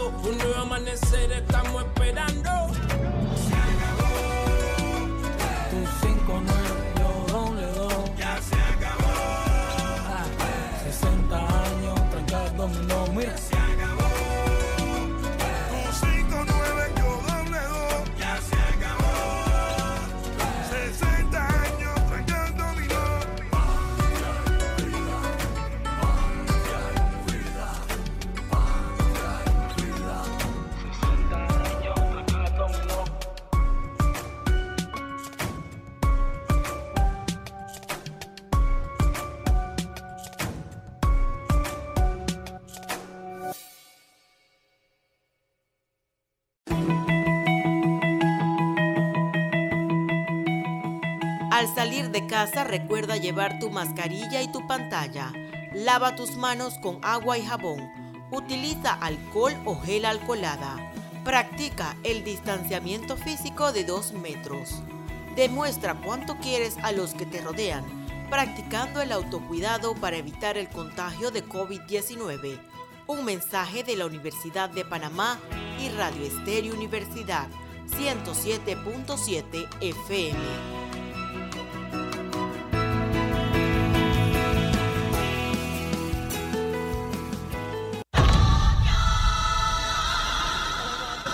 Al 51.63 51.73
salir 51.73 52.11
de 52.11 52.27
casa 52.27 52.65
recuerda 52.65 53.15
llevar 53.15 53.57
tu 53.57 53.69
mascarilla 53.69 54.41
y 54.41 54.51
tu 54.51 54.67
pantalla. 54.67 55.31
Lava 55.73 56.13
tus 56.13 56.35
manos 56.35 56.73
con 56.79 56.99
agua 57.03 57.37
y 57.37 57.45
jabón. 57.45 57.89
Utiliza 58.31 58.95
alcohol 58.95 59.55
o 59.63 59.79
gel 59.79 60.03
alcoholada. 60.03 60.75
Practica 61.23 61.95
el 62.03 62.25
distanciamiento 62.25 63.15
físico 63.15 63.71
de 63.71 63.85
2 63.85 64.11
metros. 64.11 64.83
Demuestra 65.37 65.93
cuánto 66.01 66.35
quieres 66.35 66.75
a 66.83 66.91
los 66.91 67.13
que 67.13 67.25
te 67.25 67.39
rodean, 67.39 67.85
practicando 68.29 69.01
el 69.01 69.13
autocuidado 69.13 69.95
para 69.95 70.17
evitar 70.17 70.57
el 70.57 70.67
contagio 70.67 71.31
de 71.31 71.45
COVID-19. 71.45 72.59
Un 73.07 73.23
mensaje 73.23 73.85
de 73.85 73.95
la 73.95 74.05
Universidad 74.05 74.69
de 74.69 74.83
Panamá 74.83 75.39
y 75.79 75.87
Radio 75.91 76.25
Estéreo 76.25 76.73
Universidad 76.73 77.47
107.7 77.87 79.69
FM. 79.79 80.72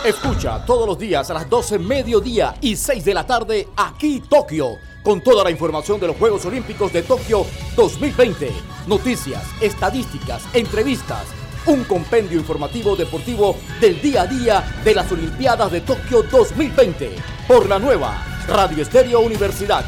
Escucha 0.10 0.66
todos 0.66 0.88
los 0.88 0.98
días 0.98 1.30
a 1.30 1.36
las 1.36 1.48
12 1.48 1.78
mediodía 1.78 2.56
y 2.62 2.76
6 2.76 3.06
de 3.06 3.14
la 3.14 3.28
tarde 3.28 3.68
aquí 3.78 4.24
Tokio, 4.28 4.80
con 5.04 5.22
toda 5.22 5.44
la 5.44 5.52
información 5.52 6.00
de 6.00 6.08
los 6.08 6.18
Juegos 6.18 6.44
Olímpicos 6.46 6.92
de 6.92 7.04
Tokio 7.04 7.46
2020. 7.76 8.52
Noticias, 8.88 9.44
estadísticas, 9.62 10.42
entrevistas, 10.56 11.28
un 11.68 11.84
compendio 11.84 12.40
informativo 12.40 12.96
deportivo 12.96 13.56
del 13.80 14.02
día 14.02 14.24
a 14.24 14.26
día 14.26 14.82
de 14.84 14.96
las 14.96 15.12
Olimpiadas 15.12 15.72
de 15.72 15.82
Tokio 15.82 16.24
2020 16.24 17.12
por 17.48 17.70
la 17.70 17.78
nueva 17.78 18.26
Radio 18.48 18.82
Estéreo 18.82 19.20
Universidad 19.20 19.86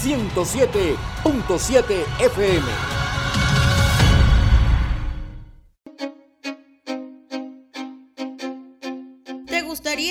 107.7 0.00 2.04
FM. 2.20 2.93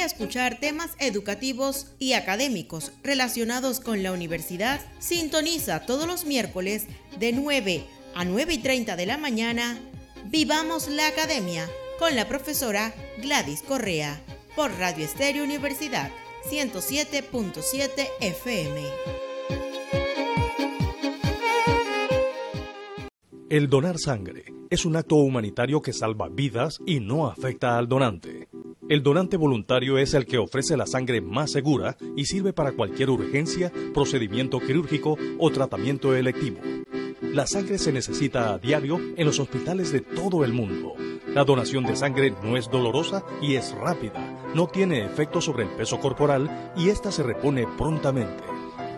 Escuchar 0.05 0.59
temas 0.59 0.91
educativos 0.99 1.87
y 1.99 2.13
académicos 2.13 2.91
relacionados 3.03 3.79
con 3.79 4.03
la 4.03 4.11
universidad? 4.11 4.81
Sintoniza 4.99 5.85
todos 5.85 6.07
los 6.07 6.25
miércoles 6.25 6.87
de 7.19 7.31
9 7.31 7.83
a 8.15 8.25
9 8.25 8.53
y 8.53 8.57
30 8.57 8.95
de 8.95 9.05
la 9.05 9.17
mañana. 9.17 9.79
Vivamos 10.25 10.87
la 10.87 11.07
academia 11.07 11.69
con 11.99 12.15
la 12.15 12.27
profesora 12.27 12.93
Gladys 13.21 13.61
Correa 13.61 14.21
por 14.55 14.71
Radio 14.73 15.05
Estéreo 15.05 15.43
Universidad 15.43 16.11
107.7 16.49 18.07
FM. 18.19 18.81
El 23.49 23.69
donar 23.69 23.99
sangre 23.99 24.45
es 24.69 24.83
un 24.83 24.95
acto 24.95 25.17
humanitario 25.17 25.79
que 25.81 25.93
salva 25.93 26.27
vidas 26.27 26.79
y 26.87 26.99
no 26.99 27.27
afecta 27.27 27.77
al 27.77 27.87
donante. 27.87 28.47
El 28.89 29.01
donante 29.01 29.37
voluntario 29.37 29.97
es 29.97 30.13
el 30.13 30.25
que 30.25 30.37
ofrece 30.37 30.75
la 30.75 30.85
sangre 30.85 31.21
más 31.21 31.51
segura 31.51 31.95
y 32.17 32.25
sirve 32.25 32.51
para 32.51 32.73
cualquier 32.73 33.09
urgencia, 33.09 33.71
procedimiento 33.93 34.59
quirúrgico 34.59 35.17
o 35.39 35.49
tratamiento 35.51 36.13
electivo. 36.13 36.59
La 37.21 37.47
sangre 37.47 37.77
se 37.77 37.93
necesita 37.93 38.53
a 38.53 38.59
diario 38.59 38.99
en 39.15 39.25
los 39.25 39.39
hospitales 39.39 39.93
de 39.93 40.01
todo 40.01 40.43
el 40.43 40.51
mundo. 40.51 40.95
La 41.27 41.45
donación 41.45 41.85
de 41.85 41.95
sangre 41.95 42.33
no 42.43 42.57
es 42.57 42.69
dolorosa 42.69 43.23
y 43.41 43.55
es 43.55 43.73
rápida, 43.73 44.51
no 44.53 44.67
tiene 44.67 45.05
efecto 45.05 45.39
sobre 45.39 45.63
el 45.63 45.69
peso 45.69 45.99
corporal 45.99 46.73
y 46.75 46.89
ésta 46.89 47.09
se 47.09 47.23
repone 47.23 47.65
prontamente. 47.77 48.43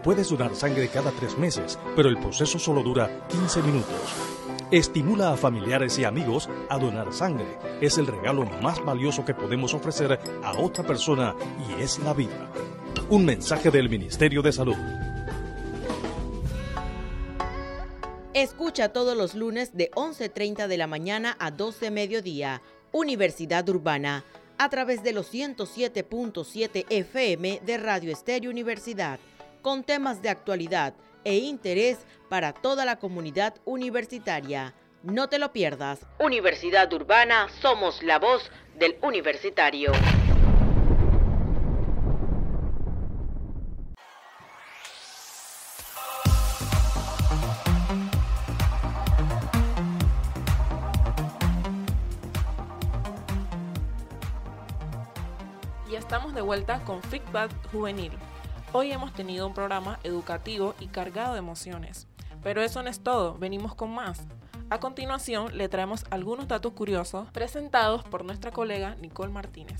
Puedes 0.03 0.29
donar 0.29 0.55
sangre 0.55 0.89
cada 0.89 1.11
tres 1.11 1.37
meses, 1.37 1.77
pero 1.95 2.09
el 2.09 2.17
proceso 2.17 2.57
solo 2.57 2.81
dura 2.81 3.27
15 3.29 3.61
minutos. 3.61 4.34
Estimula 4.71 5.31
a 5.31 5.37
familiares 5.37 5.99
y 5.99 6.05
amigos 6.05 6.49
a 6.69 6.79
donar 6.79 7.13
sangre. 7.13 7.45
Es 7.81 7.99
el 7.99 8.07
regalo 8.07 8.45
más 8.63 8.83
valioso 8.83 9.23
que 9.23 9.35
podemos 9.35 9.75
ofrecer 9.75 10.19
a 10.43 10.57
otra 10.57 10.83
persona 10.83 11.35
y 11.69 11.83
es 11.83 11.99
la 11.99 12.13
vida. 12.13 12.49
Un 13.09 13.25
mensaje 13.25 13.69
del 13.69 13.89
Ministerio 13.89 14.41
de 14.41 14.51
Salud. 14.51 14.75
Escucha 18.33 18.89
todos 18.89 19.15
los 19.15 19.35
lunes 19.35 19.77
de 19.77 19.91
11.30 19.91 20.67
de 20.67 20.77
la 20.77 20.87
mañana 20.87 21.37
a 21.39 21.51
12 21.51 21.91
mediodía, 21.91 22.63
Universidad 22.91 23.69
Urbana, 23.69 24.25
a 24.57 24.69
través 24.69 25.03
de 25.03 25.13
los 25.13 25.31
107.7 25.31 26.85
FM 26.89 27.61
de 27.63 27.77
Radio 27.77 28.11
Estéreo 28.11 28.49
Universidad, 28.49 29.19
con 29.61 29.83
temas 29.83 30.23
de 30.23 30.29
actualidad 30.29 30.95
e 31.25 31.35
interés 31.35 31.97
para 32.29 32.53
toda 32.53 32.85
la 32.85 32.97
comunidad 32.97 33.55
universitaria. 33.65 34.73
No 35.03 35.27
te 35.27 35.37
lo 35.37 35.51
pierdas. 35.51 35.99
Universidad 36.19 36.91
Urbana, 36.93 37.49
somos 37.61 38.01
la 38.01 38.17
voz 38.17 38.49
del 38.75 38.97
universitario. 39.01 39.91
Ya 55.91 55.99
estamos 55.99 56.33
de 56.33 56.41
vuelta 56.41 56.83
con 56.83 57.01
Feedback 57.03 57.51
Juvenil. 57.71 58.11
Hoy 58.77 58.91
hemos 58.91 59.13
tenido 59.13 59.47
un 59.47 59.53
programa 59.53 60.01
educativo 60.03 60.75
y 60.81 60.87
cargado 60.87 61.31
de 61.31 61.39
emociones. 61.39 62.09
Pero 62.43 62.61
eso 62.61 62.83
no 62.83 62.89
es 62.89 62.99
todo, 62.99 63.37
venimos 63.37 63.73
con 63.73 63.89
más. 63.89 64.27
A 64.69 64.81
continuación 64.81 65.57
le 65.57 65.69
traemos 65.69 66.03
algunos 66.09 66.49
datos 66.49 66.73
curiosos 66.73 67.31
presentados 67.31 68.03
por 68.03 68.25
nuestra 68.25 68.51
colega 68.51 68.95
Nicole 68.95 69.31
Martínez. 69.31 69.79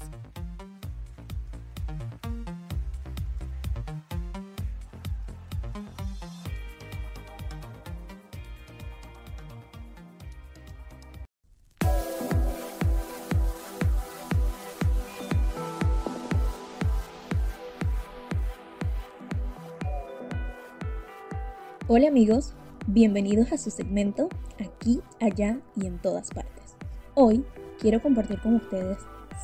Hola 21.98 22.10
amigos, 22.10 22.52
Bienvenidos 22.88 23.54
a 23.54 23.58
su 23.58 23.72
segmento 23.72 24.28
Aquí, 24.60 25.00
allá 25.22 25.62
y 25.78 25.86
en 25.86 25.98
todas 25.98 26.30
partes. 26.30 26.76
Hoy 27.14 27.46
quiero 27.80 28.02
compartir 28.02 28.42
con 28.42 28.56
ustedes 28.56 28.98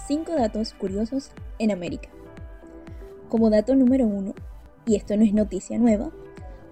5 0.05 0.33
datos 0.33 0.73
curiosos 0.73 1.31
en 1.59 1.71
América. 1.71 2.09
Como 3.29 3.49
dato 3.49 3.73
número 3.73 4.05
1, 4.05 4.33
y 4.85 4.97
esto 4.97 5.15
no 5.15 5.23
es 5.23 5.33
noticia 5.33 5.79
nueva, 5.79 6.11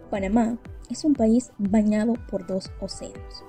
Panamá 0.09 0.57
es 0.89 1.05
un 1.05 1.13
país 1.13 1.53
bañado 1.57 2.15
por 2.29 2.45
dos 2.45 2.69
océanos. 2.81 3.45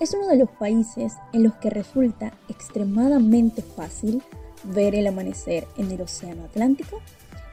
Es 0.00 0.14
uno 0.14 0.26
de 0.26 0.38
los 0.38 0.50
países 0.50 1.14
en 1.32 1.44
los 1.44 1.54
que 1.58 1.70
resulta 1.70 2.32
extremadamente 2.48 3.62
fácil 3.62 4.20
ver 4.64 4.96
el 4.96 5.06
amanecer 5.06 5.68
en 5.76 5.92
el 5.92 6.00
Océano 6.00 6.42
Atlántico 6.46 7.00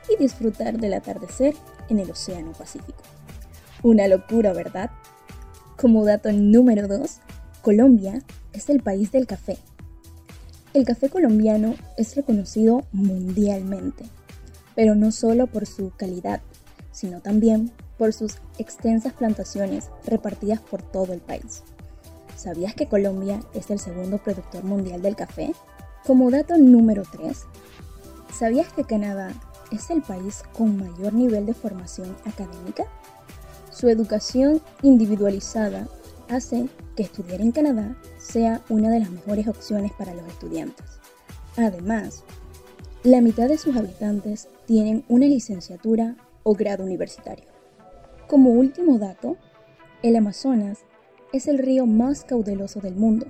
y 0.10 0.20
disfrutar 0.20 0.80
del 0.80 0.96
atardecer 0.96 1.54
en 1.90 2.00
el 2.00 2.10
Océano 2.10 2.54
Pacífico. 2.54 3.04
Una 3.84 4.08
locura, 4.08 4.54
¿verdad? 4.54 4.92
Como 5.76 6.06
dato 6.06 6.32
número 6.32 6.88
2, 6.88 7.20
Colombia 7.62 8.24
es 8.54 8.70
el 8.70 8.82
país 8.82 9.12
del 9.12 9.28
café. 9.28 9.58
El 10.74 10.86
café 10.86 11.10
colombiano 11.10 11.76
es 11.98 12.16
reconocido 12.16 12.86
mundialmente, 12.94 14.06
pero 14.74 14.96
no 14.96 15.12
solo 15.12 15.48
por 15.48 15.66
su 15.66 15.92
calidad, 15.98 16.40
sino 16.94 17.20
también 17.20 17.74
por 17.98 18.14
sus 18.14 18.38
extensas 18.58 19.12
plantaciones 19.12 19.90
repartidas 20.06 20.62
por 20.62 20.82
todo 20.82 21.12
el 21.12 21.20
país. 21.20 21.64
¿Sabías 22.38 22.76
que 22.76 22.88
Colombia 22.88 23.42
es 23.54 23.70
el 23.70 23.80
segundo 23.80 24.18
productor 24.18 24.64
mundial 24.64 25.02
del 25.02 25.18
café? 25.18 25.52
Como 26.08 26.32
dato 26.32 26.58
número 26.58 27.04
3, 27.12 27.38
¿sabías 28.34 28.72
que 28.72 28.86
Canadá 28.86 29.34
es 29.74 29.90
el 29.90 30.02
país 30.02 30.44
con 30.54 30.78
mayor 30.78 31.14
nivel 31.14 31.46
de 31.46 31.54
formación 31.54 32.16
académica? 32.26 32.86
Su 33.74 33.90
educación 33.90 34.62
individualizada 34.84 35.88
hace 36.30 36.68
que 36.96 37.02
estudiar 37.02 37.42
en 37.42 37.52
Canadá 37.52 37.98
sea 38.20 38.62
una 38.70 38.92
de 38.92 39.00
las 39.00 39.10
mejores 39.10 39.48
opciones 39.48 39.92
para 39.94 40.14
los 40.14 40.28
estudiantes. 40.28 40.86
Además, 41.58 42.24
la 43.04 43.20
mitad 43.20 43.48
de 43.48 43.58
sus 43.58 43.76
habitantes 43.76 44.48
tienen 44.68 45.04
una 45.08 45.26
licenciatura 45.26 46.16
o 46.44 46.54
grado 46.54 46.84
universitario. 46.84 47.46
Como 48.28 48.52
último 48.52 49.00
dato, 49.00 49.38
el 50.04 50.16
Amazonas 50.18 50.82
es 51.34 51.48
el 51.48 51.58
río 51.58 51.88
más 51.88 52.26
caudaloso 52.26 52.80
del 52.80 52.96
mundo. 52.96 53.26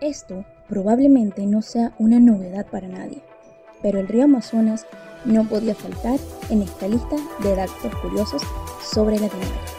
Esto 0.00 0.44
probablemente 0.68 1.46
no 1.46 1.62
sea 1.62 1.94
una 2.00 2.18
novedad 2.18 2.66
para 2.66 2.88
nadie, 2.88 3.22
pero 3.82 4.00
el 4.00 4.08
río 4.08 4.24
Amazonas 4.24 4.84
no 5.24 5.48
podía 5.48 5.76
faltar 5.76 6.18
en 6.50 6.62
esta 6.62 6.88
lista 6.88 7.16
de 7.42 7.54
datos 7.54 7.94
curiosos 8.02 8.42
sobre 8.82 9.18
Latinoamérica. 9.18 9.75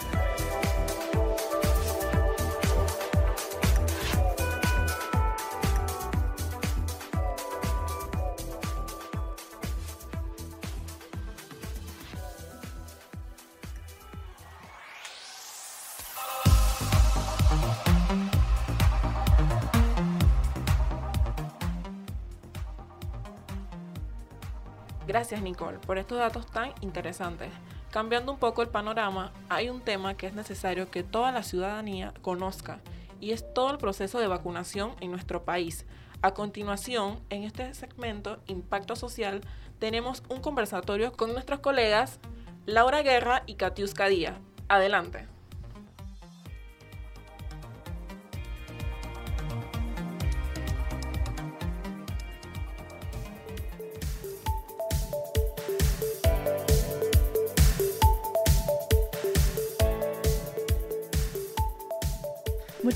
Gracias 25.18 25.42
Nicole 25.42 25.80
por 25.80 25.98
estos 25.98 26.20
datos 26.20 26.46
tan 26.46 26.74
interesantes. 26.82 27.50
Cambiando 27.90 28.32
un 28.32 28.38
poco 28.38 28.62
el 28.62 28.70
panorama, 28.70 29.32
hay 29.50 29.68
un 29.68 29.82
tema 29.82 30.16
que 30.16 30.28
es 30.28 30.36
necesario 30.36 30.92
que 30.92 31.02
toda 31.02 31.32
la 31.32 31.42
ciudadanía 31.42 32.14
conozca 32.22 32.82
y 33.20 33.32
es 33.32 33.44
todo 33.56 33.72
el 33.72 33.80
proceso 33.80 34.20
de 34.20 34.28
vacunación 34.28 34.92
en 35.00 35.10
nuestro 35.10 35.44
país. 35.44 35.88
A 36.22 36.36
continuación, 36.36 37.20
en 37.32 37.42
este 37.42 37.74
segmento 37.74 38.38
Impacto 38.46 38.96
Social, 38.96 39.42
tenemos 39.80 40.22
un 40.30 40.40
conversatorio 40.40 41.12
con 41.14 41.34
nuestros 41.34 41.62
colegas 41.62 42.20
Laura 42.68 43.02
Guerra 43.02 43.42
y 43.48 43.56
Katiuska 43.56 44.10
Díaz. 44.10 44.36
Adelante. 44.68 45.37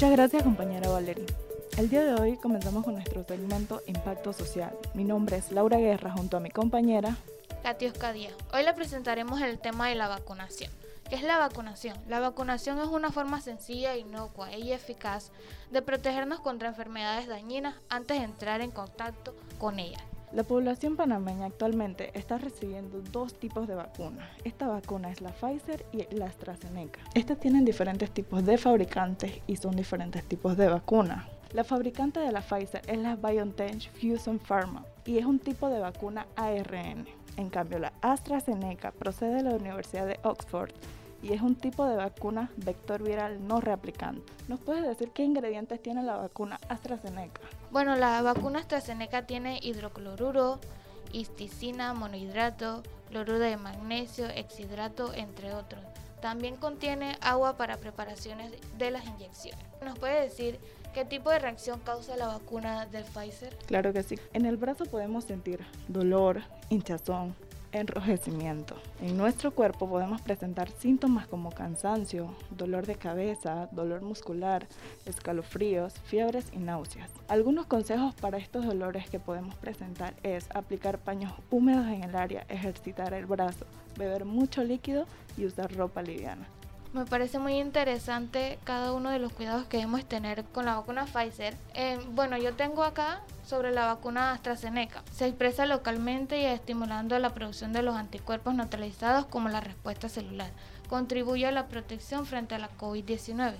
Muchas 0.01 0.17
gracias 0.17 0.41
compañera 0.41 0.89
Valerie. 0.89 1.27
El 1.77 1.87
día 1.87 2.03
de 2.03 2.19
hoy 2.19 2.35
comenzamos 2.37 2.83
con 2.83 2.95
nuestro 2.95 3.23
segmento 3.23 3.83
Impacto 3.85 4.33
Social. 4.33 4.75
Mi 4.95 5.03
nombre 5.03 5.37
es 5.37 5.51
Laura 5.51 5.77
Guerra 5.77 6.09
junto 6.09 6.37
a 6.37 6.39
mi 6.39 6.49
compañera 6.49 7.17
Katiuska 7.61 8.11
Díaz. 8.11 8.33
Hoy 8.51 8.63
le 8.63 8.73
presentaremos 8.73 9.39
el 9.41 9.59
tema 9.59 9.89
de 9.89 9.93
la 9.93 10.07
vacunación. 10.07 10.71
¿Qué 11.07 11.13
es 11.13 11.21
la 11.21 11.37
vacunación? 11.37 11.95
La 12.07 12.19
vacunación 12.19 12.79
es 12.79 12.87
una 12.87 13.11
forma 13.11 13.41
sencilla, 13.41 13.95
inocua 13.95 14.51
y 14.57 14.73
eficaz 14.73 15.31
de 15.69 15.83
protegernos 15.83 16.39
contra 16.39 16.69
enfermedades 16.69 17.27
dañinas 17.27 17.75
antes 17.87 18.17
de 18.17 18.25
entrar 18.25 18.61
en 18.61 18.71
contacto 18.71 19.35
con 19.59 19.77
ellas. 19.77 20.01
La 20.33 20.43
población 20.43 20.95
panameña 20.95 21.47
actualmente 21.47 22.17
está 22.17 22.37
recibiendo 22.37 23.01
dos 23.11 23.33
tipos 23.33 23.67
de 23.67 23.75
vacunas. 23.75 24.29
Esta 24.45 24.69
vacuna 24.69 25.11
es 25.11 25.19
la 25.19 25.31
Pfizer 25.31 25.85
y 25.91 26.07
la 26.15 26.27
AstraZeneca. 26.27 27.01
Estas 27.13 27.37
tienen 27.37 27.65
diferentes 27.65 28.11
tipos 28.11 28.45
de 28.45 28.57
fabricantes 28.57 29.41
y 29.45 29.57
son 29.57 29.75
diferentes 29.75 30.23
tipos 30.23 30.55
de 30.55 30.69
vacunas. 30.69 31.25
La 31.51 31.65
fabricante 31.65 32.21
de 32.21 32.31
la 32.31 32.39
Pfizer 32.39 32.81
es 32.87 32.97
la 32.97 33.17
BioNTech 33.17 33.91
Fusion 33.91 34.39
Pharma 34.39 34.85
y 35.05 35.17
es 35.17 35.25
un 35.25 35.37
tipo 35.37 35.67
de 35.67 35.79
vacuna 35.79 36.25
ARN. 36.37 37.07
En 37.35 37.49
cambio, 37.49 37.79
la 37.79 37.91
AstraZeneca 38.01 38.91
procede 38.91 39.43
de 39.43 39.43
la 39.43 39.55
Universidad 39.55 40.07
de 40.07 40.17
Oxford 40.23 40.71
y 41.21 41.33
es 41.33 41.41
un 41.41 41.55
tipo 41.55 41.85
de 41.85 41.95
vacuna 41.95 42.49
vector 42.57 43.03
viral 43.03 43.47
no 43.47 43.61
reaplicante. 43.61 44.31
¿Nos 44.47 44.59
puedes 44.59 44.85
decir 44.85 45.11
qué 45.11 45.23
ingredientes 45.23 45.81
tiene 45.81 46.03
la 46.03 46.17
vacuna 46.17 46.59
AstraZeneca? 46.69 47.41
Bueno, 47.71 47.95
la 47.95 48.21
vacuna 48.21 48.59
AstraZeneca 48.59 49.25
tiene 49.25 49.59
hidrocloruro, 49.61 50.59
histicina, 51.13 51.93
monohidrato, 51.93 52.83
cloruro 53.09 53.39
de 53.39 53.57
magnesio, 53.57 54.27
exhidrato, 54.27 55.13
entre 55.13 55.53
otros. 55.53 55.81
También 56.21 56.55
contiene 56.55 57.17
agua 57.21 57.57
para 57.57 57.77
preparaciones 57.77 58.53
de 58.77 58.91
las 58.91 59.05
inyecciones. 59.05 59.65
¿Nos 59.83 59.97
puede 59.97 60.21
decir 60.21 60.59
qué 60.93 61.03
tipo 61.03 61.31
de 61.31 61.39
reacción 61.39 61.79
causa 61.79 62.15
la 62.15 62.27
vacuna 62.27 62.85
del 62.85 63.03
Pfizer? 63.03 63.57
Claro 63.65 63.91
que 63.91 64.03
sí. 64.03 64.19
En 64.33 64.45
el 64.45 64.57
brazo 64.57 64.85
podemos 64.85 65.23
sentir 65.23 65.65
dolor, 65.87 66.41
hinchazón, 66.69 67.35
enrojecimiento. 67.71 68.75
En 69.01 69.17
nuestro 69.17 69.51
cuerpo 69.51 69.89
podemos 69.89 70.21
presentar 70.21 70.69
síntomas 70.69 71.27
como 71.27 71.51
cansancio, 71.51 72.35
dolor 72.49 72.85
de 72.85 72.95
cabeza, 72.95 73.67
dolor 73.71 74.01
muscular, 74.01 74.67
escalofríos, 75.05 75.93
fiebres 76.05 76.45
y 76.51 76.57
náuseas. 76.57 77.09
Algunos 77.27 77.65
consejos 77.65 78.13
para 78.15 78.37
estos 78.37 78.65
dolores 78.65 79.09
que 79.09 79.19
podemos 79.19 79.55
presentar 79.55 80.13
es 80.23 80.47
aplicar 80.53 80.99
paños 80.99 81.33
húmedos 81.49 81.87
en 81.87 82.03
el 82.03 82.15
área, 82.15 82.45
ejercitar 82.49 83.13
el 83.13 83.25
brazo, 83.25 83.65
beber 83.97 84.25
mucho 84.25 84.63
líquido 84.63 85.05
y 85.37 85.45
usar 85.45 85.73
ropa 85.75 86.01
liviana. 86.01 86.47
Me 86.93 87.05
parece 87.05 87.39
muy 87.39 87.57
interesante 87.57 88.59
cada 88.65 88.91
uno 88.91 89.11
de 89.11 89.19
los 89.19 89.31
cuidados 89.31 89.65
que 89.65 89.77
debemos 89.77 90.03
tener 90.03 90.43
con 90.43 90.65
la 90.65 90.75
vacuna 90.75 91.05
Pfizer. 91.05 91.55
Eh, 91.73 91.97
bueno, 92.11 92.35
yo 92.37 92.53
tengo 92.53 92.83
acá 92.83 93.21
sobre 93.45 93.71
la 93.71 93.85
vacuna 93.85 94.33
AstraZeneca. 94.33 95.01
Se 95.13 95.25
expresa 95.25 95.65
localmente 95.65 96.41
y 96.41 96.45
estimulando 96.45 97.17
la 97.17 97.33
producción 97.33 97.71
de 97.71 97.81
los 97.81 97.95
anticuerpos 97.95 98.55
neutralizados 98.55 99.25
como 99.25 99.47
la 99.47 99.61
respuesta 99.61 100.09
celular. 100.09 100.51
Contribuye 100.89 101.45
a 101.45 101.53
la 101.53 101.67
protección 101.67 102.25
frente 102.25 102.55
a 102.55 102.59
la 102.59 102.69
COVID-19. 102.77 103.53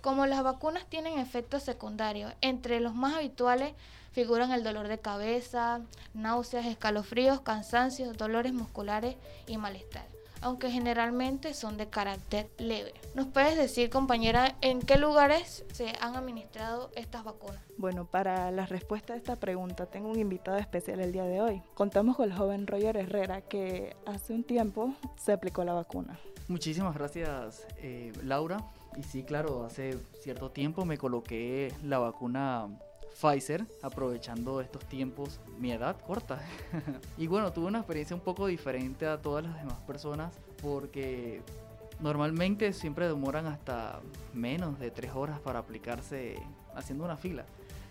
Como 0.00 0.26
las 0.26 0.44
vacunas 0.44 0.86
tienen 0.86 1.18
efectos 1.18 1.64
secundarios, 1.64 2.32
entre 2.40 2.78
los 2.78 2.94
más 2.94 3.14
habituales 3.16 3.74
figuran 4.12 4.52
el 4.52 4.62
dolor 4.62 4.86
de 4.86 5.00
cabeza, 5.00 5.80
náuseas, 6.14 6.66
escalofríos, 6.66 7.40
cansancios, 7.40 8.16
dolores 8.16 8.52
musculares 8.52 9.16
y 9.48 9.56
malestar 9.56 10.09
aunque 10.40 10.70
generalmente 10.70 11.54
son 11.54 11.76
de 11.76 11.88
carácter 11.88 12.50
leve. 12.58 12.94
¿Nos 13.14 13.26
puedes 13.26 13.56
decir, 13.56 13.90
compañera, 13.90 14.56
en 14.60 14.80
qué 14.80 14.96
lugares 14.96 15.64
se 15.72 15.92
han 16.00 16.16
administrado 16.16 16.90
estas 16.94 17.24
vacunas? 17.24 17.60
Bueno, 17.76 18.04
para 18.04 18.50
la 18.50 18.66
respuesta 18.66 19.14
a 19.14 19.16
esta 19.16 19.36
pregunta 19.36 19.86
tengo 19.86 20.10
un 20.10 20.18
invitado 20.18 20.58
especial 20.58 21.00
el 21.00 21.12
día 21.12 21.24
de 21.24 21.40
hoy. 21.40 21.62
Contamos 21.74 22.16
con 22.16 22.30
el 22.30 22.36
joven 22.36 22.66
Roger 22.66 22.96
Herrera 22.96 23.40
que 23.42 23.96
hace 24.06 24.32
un 24.32 24.44
tiempo 24.44 24.94
se 25.16 25.32
aplicó 25.32 25.64
la 25.64 25.72
vacuna. 25.72 26.18
Muchísimas 26.48 26.94
gracias, 26.94 27.66
eh, 27.78 28.12
Laura. 28.24 28.58
Y 28.96 29.04
sí, 29.04 29.22
claro, 29.22 29.64
hace 29.64 29.96
cierto 30.20 30.50
tiempo 30.50 30.84
me 30.84 30.98
coloqué 30.98 31.72
la 31.84 31.98
vacuna 31.98 32.68
Pfizer, 33.20 33.66
aprovechando 33.82 34.60
estos 34.60 34.84
tiempos, 34.86 35.40
mi 35.58 35.72
edad 35.72 35.96
corta. 36.06 36.40
y 37.18 37.26
bueno, 37.26 37.52
tuve 37.52 37.66
una 37.66 37.78
experiencia 37.78 38.16
un 38.16 38.22
poco 38.22 38.46
diferente 38.46 39.06
a 39.06 39.20
todas 39.20 39.44
las 39.44 39.54
demás 39.56 39.78
personas 39.86 40.32
porque 40.62 41.42
Normalmente 42.00 42.72
siempre 42.72 43.06
demoran 43.06 43.46
hasta 43.46 44.00
menos 44.32 44.78
de 44.78 44.90
3 44.90 45.12
horas 45.14 45.38
para 45.40 45.58
aplicarse 45.58 46.36
haciendo 46.74 47.04
una 47.04 47.18
fila. 47.18 47.44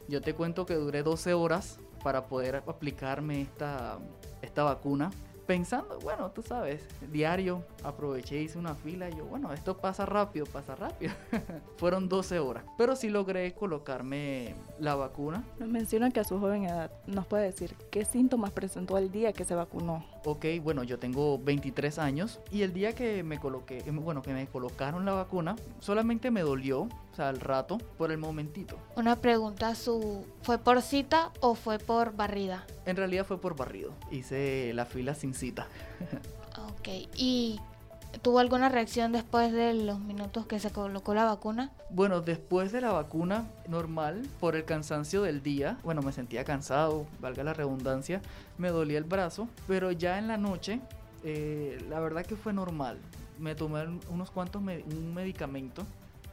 Yo 0.08 0.20
te 0.22 0.34
cuento 0.34 0.66
que 0.66 0.74
duré 0.74 1.04
12 1.04 1.36
horas 1.36 1.80
para 2.04 2.26
poder 2.26 2.56
aplicarme 2.56 3.42
esta, 3.42 4.00
esta 4.42 4.64
vacuna 4.64 5.12
pensando, 5.50 5.98
bueno, 6.04 6.30
tú 6.30 6.44
sabes, 6.44 6.86
diario 7.12 7.64
aproveché, 7.84 8.40
hice 8.40 8.60
una 8.60 8.76
fila 8.76 9.10
y 9.10 9.16
yo, 9.18 9.26
bueno, 9.26 9.52
esto 9.52 9.76
pasa 9.76 10.06
rápido, 10.06 10.46
pasa 10.46 10.76
rápido. 10.76 11.12
Fueron 11.78 12.08
12 12.08 12.38
horas, 12.38 12.66
pero 12.78 12.96
sí 12.96 13.10
logré 13.10 13.56
colocarme 13.56 14.54
la 14.78 14.94
vacuna. 14.94 15.44
Menciona 15.58 16.12
que 16.12 16.20
a 16.20 16.24
su 16.24 16.40
joven 16.40 16.66
edad 16.66 16.92
nos 17.08 17.26
puede 17.26 17.46
decir 17.46 17.74
qué 17.90 18.06
síntomas 18.06 18.52
presentó 18.52 19.00
el 19.00 19.12
día 19.12 19.34
que 19.34 19.44
se 19.44 19.56
vacunó. 19.56 20.06
Ok, 20.26 20.46
bueno, 20.62 20.84
yo 20.84 21.00
tengo 21.00 21.40
23 21.40 21.98
años 22.00 22.40
y 22.52 22.64
el 22.64 22.74
día 22.74 22.94
que 22.94 23.24
me 23.24 23.40
coloqué, 23.40 23.82
bueno, 23.92 24.22
que 24.22 24.34
me 24.34 24.48
colocaron 24.48 25.06
la 25.06 25.14
vacuna, 25.14 25.56
solamente 25.80 26.30
me 26.30 26.42
dolió, 26.42 26.82
o 26.82 27.16
sea, 27.16 27.30
al 27.30 27.40
rato, 27.40 27.78
por 27.98 28.12
el 28.12 28.18
momentito. 28.18 28.78
Una 28.96 29.16
pregunta, 29.16 29.76
¿su 29.76 30.26
¿fue 30.42 30.58
por 30.58 30.82
cita 30.82 31.32
o 31.40 31.56
fue 31.56 31.80
por 31.80 32.16
barrida? 32.16 32.66
En 32.86 32.98
realidad 32.98 33.26
fue 33.26 33.40
por 33.40 33.56
barrido. 33.56 33.94
Hice 34.12 34.74
la 34.74 34.86
fila 34.86 35.16
sin 35.16 35.34
cita. 35.34 35.68
ok, 36.58 36.88
¿y 37.16 37.60
tuvo 38.22 38.40
alguna 38.40 38.70
reacción 38.70 39.12
después 39.12 39.52
de 39.52 39.74
los 39.74 40.00
minutos 40.00 40.46
que 40.46 40.60
se 40.60 40.72
colocó 40.72 41.14
la 41.14 41.26
vacuna? 41.26 41.72
Bueno, 41.90 42.22
después 42.22 42.72
de 42.72 42.82
la 42.82 42.92
vacuna 42.92 43.48
normal, 43.68 44.28
por 44.40 44.56
el 44.56 44.66
cansancio 44.66 45.22
del 45.22 45.42
día, 45.42 45.78
bueno, 45.84 46.02
me 46.02 46.12
sentía 46.12 46.44
cansado, 46.44 47.06
valga 47.20 47.44
la 47.44 47.54
redundancia, 47.54 48.22
me 48.58 48.70
dolía 48.70 48.98
el 48.98 49.04
brazo, 49.04 49.48
pero 49.68 49.92
ya 49.92 50.18
en 50.18 50.28
la 50.28 50.38
noche, 50.38 50.80
eh, 51.24 51.84
la 51.90 52.00
verdad 52.00 52.26
que 52.26 52.36
fue 52.36 52.54
normal. 52.54 52.98
Me 53.38 53.56
tomé 53.56 53.86
unos 54.10 54.32
cuantos 54.32 54.62
un 54.62 55.14
medicamento 55.14 55.86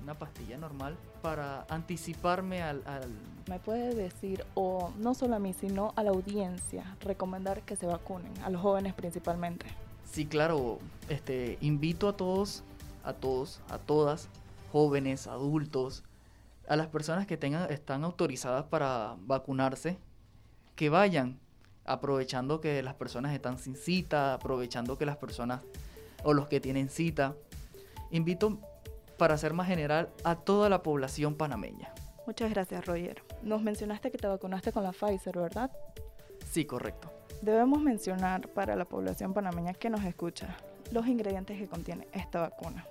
una 0.03 0.15
pastilla 0.15 0.57
normal 0.57 0.97
para 1.21 1.67
anticiparme 1.69 2.63
al, 2.63 2.83
¿Me 3.49 3.59
puede 3.59 3.95
decir, 3.95 4.45
o 4.55 4.93
no 4.99 5.15
solo 5.15 5.35
a 5.35 5.39
mí, 5.41 5.53
sino 5.53 5.93
a 5.97 6.05
la 6.05 6.11
audiencia, 6.11 6.97
recomendar 7.01 7.63
que 7.63 7.75
se 7.75 7.87
vacunen, 7.87 8.33
a 8.45 8.51
los 8.51 8.61
jóvenes 8.61 8.95
principalmente? 8.95 9.67
Sí, 10.11 10.27
claro, 10.27 10.79
este, 11.09 11.59
invito 11.61 12.09
a 12.09 12.17
todos, 12.17 12.63
a 13.05 13.13
todos, 13.13 13.61
a 13.69 13.79
todas, 13.79 14.29
jóvenes, 14.73 15.27
adultos, 15.27 16.05
a 16.69 16.77
las 16.77 16.89
personas 16.89 17.27
que 17.27 17.37
tengan, 17.37 17.71
están 17.71 18.05
autorizadas 18.05 18.65
para 18.65 19.17
vacunarse, 19.21 19.99
que 20.75 20.89
vayan, 20.89 21.39
aprovechando 21.85 22.61
que 22.61 22.83
las 22.83 22.95
personas 22.95 23.35
están 23.35 23.59
sin 23.59 23.77
cita, 23.77 24.35
aprovechando 24.35 24.99
que 24.99 25.07
las 25.07 25.17
personas 25.17 25.63
o 26.25 26.35
los 26.35 26.49
que 26.49 26.61
tienen 26.61 26.89
cita. 26.89 27.35
Invito 28.11 28.59
para 29.17 29.39
ser 29.39 29.53
más 29.53 29.69
general 29.69 30.11
a 30.25 30.37
toda 30.37 30.69
la 30.69 30.83
población 30.83 31.35
panameña. 31.37 31.93
Muchas 32.27 32.51
gracias, 32.51 32.85
Roger. 32.85 33.23
Nos 33.43 33.63
mencionaste 33.63 34.11
que 34.11 34.19
te 34.19 34.27
vacunaste 34.27 34.73
con 34.73 34.83
la 34.83 34.93
Pfizer, 34.93 35.39
¿verdad? 35.39 35.71
Sí, 36.51 36.65
correcto. 36.65 37.16
Debemos 37.43 37.81
mencionar 37.81 38.49
para 38.49 38.77
la 38.77 38.85
población 38.85 39.35
panameña 39.35 39.75
que 39.75 39.91
nos 39.91 40.05
escucha 40.05 40.57
los 40.93 41.07
ingredientes 41.07 41.59
que 41.59 41.69
contiene 41.69 42.09
esta 42.13 42.41
vacuna. 42.41 42.87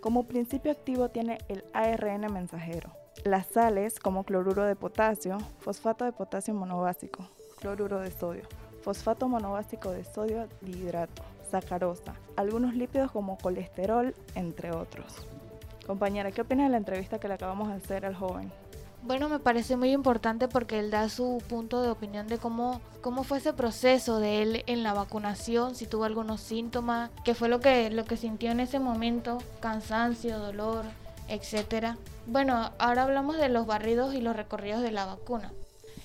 Como 0.00 0.26
principio 0.26 0.72
activo 0.72 1.08
tiene 1.10 1.38
el 1.48 1.64
ARN 1.72 2.32
mensajero, 2.32 2.90
las 3.24 3.46
sales 3.46 3.98
como 3.98 4.24
cloruro 4.24 4.64
de 4.64 4.76
potasio, 4.76 5.38
fosfato 5.58 6.04
de 6.04 6.12
potasio 6.12 6.54
monobásico, 6.54 7.28
cloruro 7.58 8.00
de 8.00 8.10
sodio, 8.10 8.44
fosfato 8.82 9.28
monobásico 9.28 9.90
de 9.90 10.04
sodio 10.04 10.48
dihidrato, 10.62 11.22
sacarosa, 11.50 12.14
algunos 12.36 12.74
lípidos 12.74 13.10
como 13.10 13.36
colesterol, 13.36 14.14
entre 14.34 14.70
otros. 14.70 15.26
Compañera, 15.86 16.30
¿qué 16.30 16.42
opina 16.42 16.64
de 16.64 16.70
la 16.70 16.76
entrevista 16.76 17.18
que 17.18 17.28
le 17.28 17.34
acabamos 17.34 17.68
de 17.68 17.74
hacer 17.74 18.06
al 18.06 18.14
joven? 18.14 18.50
Bueno, 19.02 19.30
me 19.30 19.38
parece 19.38 19.76
muy 19.76 19.92
importante 19.92 20.46
porque 20.46 20.78
él 20.78 20.90
da 20.90 21.08
su 21.08 21.42
punto 21.48 21.80
de 21.80 21.88
opinión 21.88 22.28
de 22.28 22.36
cómo, 22.36 22.82
cómo 23.00 23.24
fue 23.24 23.38
ese 23.38 23.54
proceso 23.54 24.20
de 24.20 24.42
él 24.42 24.64
en 24.66 24.82
la 24.82 24.92
vacunación, 24.92 25.74
si 25.74 25.86
tuvo 25.86 26.04
algunos 26.04 26.42
síntomas, 26.42 27.10
qué 27.24 27.34
fue 27.34 27.48
lo 27.48 27.60
que, 27.60 27.88
lo 27.88 28.04
que 28.04 28.18
sintió 28.18 28.50
en 28.50 28.60
ese 28.60 28.78
momento, 28.78 29.38
cansancio, 29.60 30.38
dolor, 30.38 30.84
etc. 31.28 31.96
Bueno, 32.26 32.72
ahora 32.78 33.04
hablamos 33.04 33.38
de 33.38 33.48
los 33.48 33.66
barridos 33.66 34.14
y 34.14 34.20
los 34.20 34.36
recorridos 34.36 34.82
de 34.82 34.90
la 34.90 35.06
vacuna. 35.06 35.50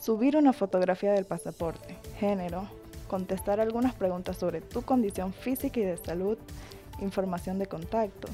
subir 0.00 0.36
una 0.36 0.52
fotografía 0.52 1.12
del 1.12 1.26
pasaporte, 1.26 1.96
género, 2.18 2.66
contestar 3.06 3.60
algunas 3.60 3.94
preguntas 3.94 4.38
sobre 4.38 4.60
tu 4.60 4.82
condición 4.82 5.32
física 5.32 5.78
y 5.78 5.84
de 5.84 5.96
salud, 5.98 6.38
información 7.00 7.58
de 7.58 7.66
contacto, 7.66 8.28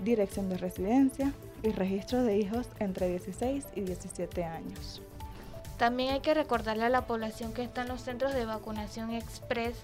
dirección 0.00 0.50
de 0.50 0.58
residencia 0.58 1.32
y 1.62 1.70
registro 1.70 2.22
de 2.22 2.36
hijos 2.36 2.68
entre 2.80 3.08
16 3.08 3.64
y 3.74 3.80
17 3.80 4.44
años. 4.44 5.00
También 5.78 6.12
hay 6.12 6.20
que 6.20 6.34
recordarle 6.34 6.84
a 6.84 6.90
la 6.90 7.06
población 7.06 7.52
que 7.52 7.62
están 7.62 7.88
los 7.88 8.02
centros 8.02 8.34
de 8.34 8.44
vacunación 8.44 9.12
express, 9.12 9.76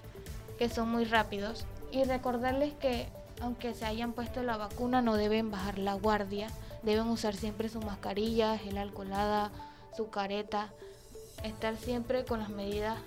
que 0.57 0.69
son 0.69 0.89
muy 0.89 1.05
rápidos, 1.05 1.65
y 1.91 2.03
recordarles 2.03 2.73
que 2.73 3.07
aunque 3.41 3.73
se 3.73 3.85
hayan 3.85 4.13
puesto 4.13 4.43
la 4.43 4.57
vacuna 4.57 5.01
no 5.01 5.15
deben 5.15 5.51
bajar 5.51 5.79
la 5.79 5.95
guardia, 5.95 6.47
deben 6.83 7.07
usar 7.07 7.35
siempre 7.35 7.69
su 7.69 7.79
mascarilla, 7.81 8.57
gel 8.57 8.77
alcoholada, 8.77 9.51
su 9.95 10.09
careta, 10.09 10.69
estar 11.43 11.75
siempre 11.77 12.25
con 12.25 12.39
las 12.39 12.49
medidas 12.49 12.97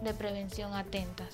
de 0.00 0.14
prevención 0.14 0.74
atentas. 0.74 1.28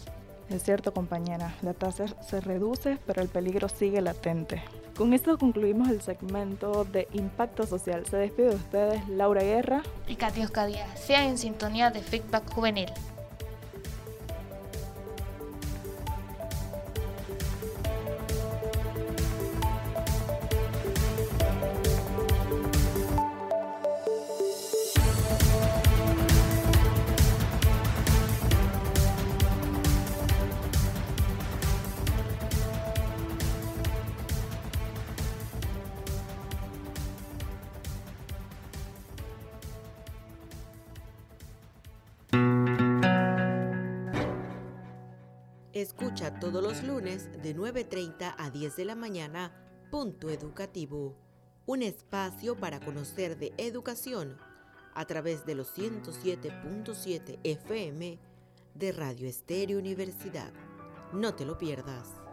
Es 0.48 0.62
cierto, 0.62 0.92
compañera, 0.92 1.54
la 1.62 1.74
tasa 1.74 2.06
se 2.22 2.40
reduce, 2.40 2.98
pero 3.06 3.20
el 3.20 3.28
peligro 3.28 3.68
sigue 3.68 4.00
latente. 4.00 4.62
Con 4.96 5.12
esto 5.12 5.36
concluimos 5.38 5.88
el 5.88 6.00
segmento 6.00 6.84
de 6.84 7.08
Impacto 7.12 7.66
Social. 7.66 8.06
Se 8.06 8.16
despide 8.16 8.50
de 8.50 8.54
ustedes 8.54 9.08
Laura 9.08 9.42
Guerra 9.42 9.82
y 10.06 10.14
Katy 10.16 10.42
Oscadia. 10.42 10.86
Sea 10.96 11.26
en 11.26 11.36
sintonía 11.36 11.90
de 11.90 12.00
Feedback 12.00 12.50
Juvenil. 12.52 12.90
Todos 46.40 46.62
los 46.62 46.82
lunes 46.82 47.30
de 47.42 47.56
9.30 47.56 48.34
a 48.36 48.50
10 48.50 48.76
de 48.76 48.84
la 48.84 48.94
mañana, 48.94 49.52
Punto 49.90 50.28
Educativo, 50.28 51.16
un 51.64 51.82
espacio 51.82 52.56
para 52.58 52.78
conocer 52.78 53.38
de 53.38 53.54
educación 53.56 54.36
a 54.94 55.06
través 55.06 55.46
de 55.46 55.54
los 55.54 55.74
107.7 55.76 57.38
FM 57.42 58.18
de 58.74 58.92
Radio 58.92 59.26
Estéreo 59.26 59.78
Universidad. 59.78 60.52
No 61.14 61.34
te 61.34 61.46
lo 61.46 61.56
pierdas. 61.56 62.25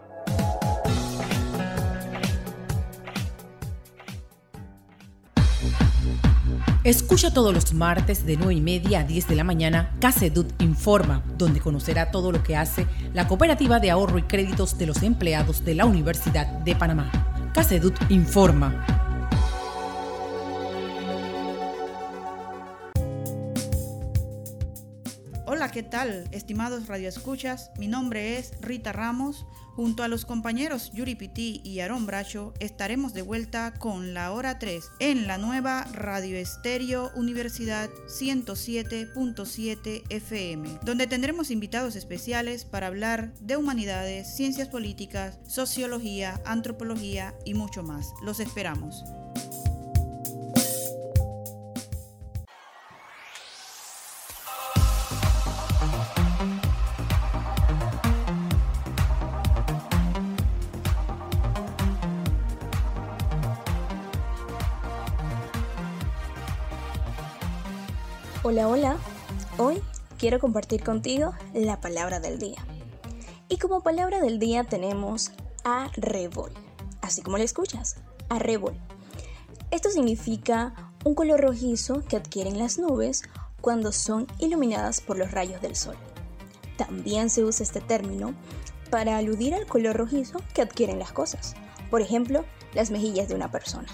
Escucha 6.84 7.34
todos 7.34 7.54
los 7.54 7.74
martes 7.74 8.26
de 8.26 8.36
9 8.36 8.56
y 8.56 8.60
media 8.60 9.00
a 9.00 9.04
10 9.06 9.30
de 9.30 9.36
la 9.38 9.46
mañana 9.46 9.96
Casedut 10.02 10.62
Informa, 10.62 11.24
donde 11.38 11.62
conocerá 11.62 12.12
todo 12.12 12.34
lo 12.34 12.44
que 12.44 12.58
hace 12.58 12.88
la 13.14 13.26
Cooperativa 13.26 13.80
de 13.80 13.90
Ahorro 13.90 14.18
y 14.18 14.24
Créditos 14.24 14.78
de 14.78 14.88
los 14.88 15.02
Empleados 15.02 15.64
de 15.64 15.76
la 15.76 15.86
Universidad 15.86 16.46
de 16.46 16.76
Panamá. 16.76 17.10
Casedut 17.54 17.96
Informa. 18.10 19.03
¿Qué 25.74 25.82
tal, 25.82 26.28
estimados 26.32 26.86
radioescuchas? 26.86 27.72
Mi 27.80 27.88
nombre 27.88 28.38
es 28.38 28.52
Rita 28.62 28.92
Ramos. 28.92 29.48
Junto 29.76 30.04
a 30.04 30.08
los 30.08 30.24
compañeros 30.24 30.92
Yuri 30.94 31.16
Piti 31.16 31.62
y 31.64 31.80
Aarón 31.80 32.06
Bracho 32.06 32.54
estaremos 32.60 33.16
de 33.16 33.24
vuelta 33.24 33.74
con 33.80 34.14
la 34.14 34.32
hora 34.34 34.60
3 34.60 34.84
en 35.00 35.26
la 35.26 35.40
nueva 35.40 35.86
Radio 35.92 36.38
Estéreo 36.38 37.12
Universidad 37.16 37.90
107.7 38.06 40.04
FM, 40.10 40.78
donde 40.84 41.08
tendremos 41.08 41.50
invitados 41.50 41.96
especiales 41.96 42.66
para 42.66 42.86
hablar 42.86 43.34
de 43.40 43.58
humanidades, 43.58 44.36
ciencias 44.36 44.68
políticas, 44.68 45.40
sociología, 45.48 46.40
antropología 46.46 47.34
y 47.46 47.56
mucho 47.56 47.82
más. 47.82 48.14
Los 48.22 48.40
esperamos. 48.40 49.04
Hola, 68.54 68.68
hola. 68.68 68.98
Hoy 69.58 69.82
quiero 70.20 70.40
compartir 70.40 70.84
contigo 70.84 71.34
la 71.56 71.82
palabra 71.82 72.20
del 72.20 72.38
día. 72.38 72.64
Y 73.50 73.58
como 73.58 73.82
palabra 73.82 74.22
del 74.22 74.38
día 74.38 74.64
tenemos 74.64 75.32
arrebol, 75.64 76.52
así 77.02 77.24
como 77.24 77.40
lo 77.40 77.44
escuchas, 77.44 77.96
arrebol. 78.30 78.76
Esto 79.72 79.90
significa 79.90 80.94
un 81.04 81.16
color 81.16 81.42
rojizo 81.42 82.04
que 82.08 82.16
adquieren 82.16 82.60
las 82.60 82.78
nubes 82.78 83.24
cuando 83.60 83.92
son 83.92 84.28
iluminadas 84.38 85.02
por 85.02 85.18
los 85.18 85.32
rayos 85.32 85.60
del 85.60 85.76
sol. 85.76 85.96
También 86.78 87.32
se 87.32 87.44
usa 87.44 87.64
este 87.64 87.82
término 87.82 88.36
para 88.92 89.18
aludir 89.18 89.56
al 89.56 89.66
color 89.66 89.98
rojizo 89.98 90.40
que 90.54 90.62
adquieren 90.62 91.00
las 91.00 91.12
cosas, 91.12 91.56
por 91.90 92.04
ejemplo, 92.04 92.46
las 92.76 92.92
mejillas 92.92 93.28
de 93.28 93.34
una 93.34 93.50
persona. 93.50 93.88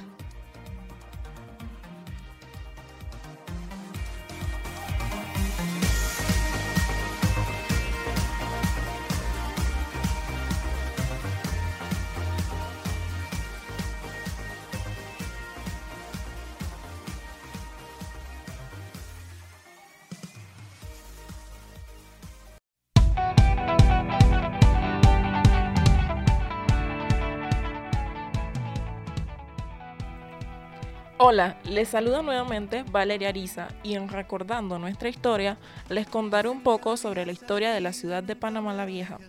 Hola, 31.31 31.57
les 31.63 31.89
saluda 31.89 32.23
nuevamente 32.23 32.83
Valeria 32.89 33.29
Ariza 33.29 33.67
y 33.83 33.93
en 33.93 34.09
recordando 34.09 34.79
nuestra 34.79 35.09
historia 35.09 35.59
les 35.87 36.07
contaré 36.07 36.49
un 36.49 36.63
poco 36.63 36.97
sobre 36.97 37.23
la 37.23 37.31
historia 37.31 37.71
de 37.71 37.81
la 37.81 37.93
ciudad 37.93 38.23
de 38.23 38.35
Panamá 38.35 38.73
la 38.73 38.85
Vieja. 38.85 39.19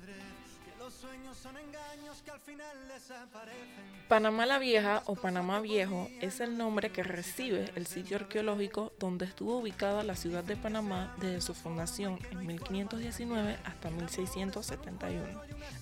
Panamá 4.09 4.47
la 4.47 4.59
Vieja 4.59 5.03
o 5.05 5.15
Panamá 5.15 5.61
Viejo 5.61 6.09
es 6.23 6.41
el 6.41 6.57
nombre 6.57 6.91
que 6.91 7.03
recibe 7.03 7.71
el 7.77 7.87
sitio 7.87 8.17
arqueológico 8.17 8.93
donde 8.99 9.27
estuvo 9.27 9.59
ubicada 9.59 10.03
la 10.03 10.17
ciudad 10.17 10.43
de 10.43 10.57
Panamá 10.57 11.15
desde 11.21 11.43
su 11.43 11.53
fundación 11.53 12.19
en 12.31 12.47
1519 12.47 13.59
hasta 13.63 13.91
1671. 13.91 15.23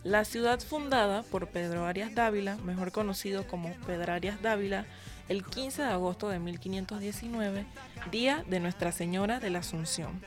La 0.02 0.24
ciudad 0.24 0.58
fundada 0.58 1.22
por 1.22 1.46
Pedro 1.48 1.86
Arias 1.86 2.12
Dávila, 2.14 2.56
mejor 2.56 2.90
conocido 2.90 3.46
como 3.46 3.72
Pedro 3.86 4.12
Arias 4.12 4.42
Dávila, 4.42 4.84
el 5.28 5.44
15 5.44 5.82
de 5.82 5.88
agosto 5.88 6.28
de 6.28 6.38
1519, 6.38 7.66
día 8.10 8.44
de 8.48 8.60
Nuestra 8.60 8.92
Señora 8.92 9.40
de 9.40 9.50
la 9.50 9.58
Asunción. 9.60 10.22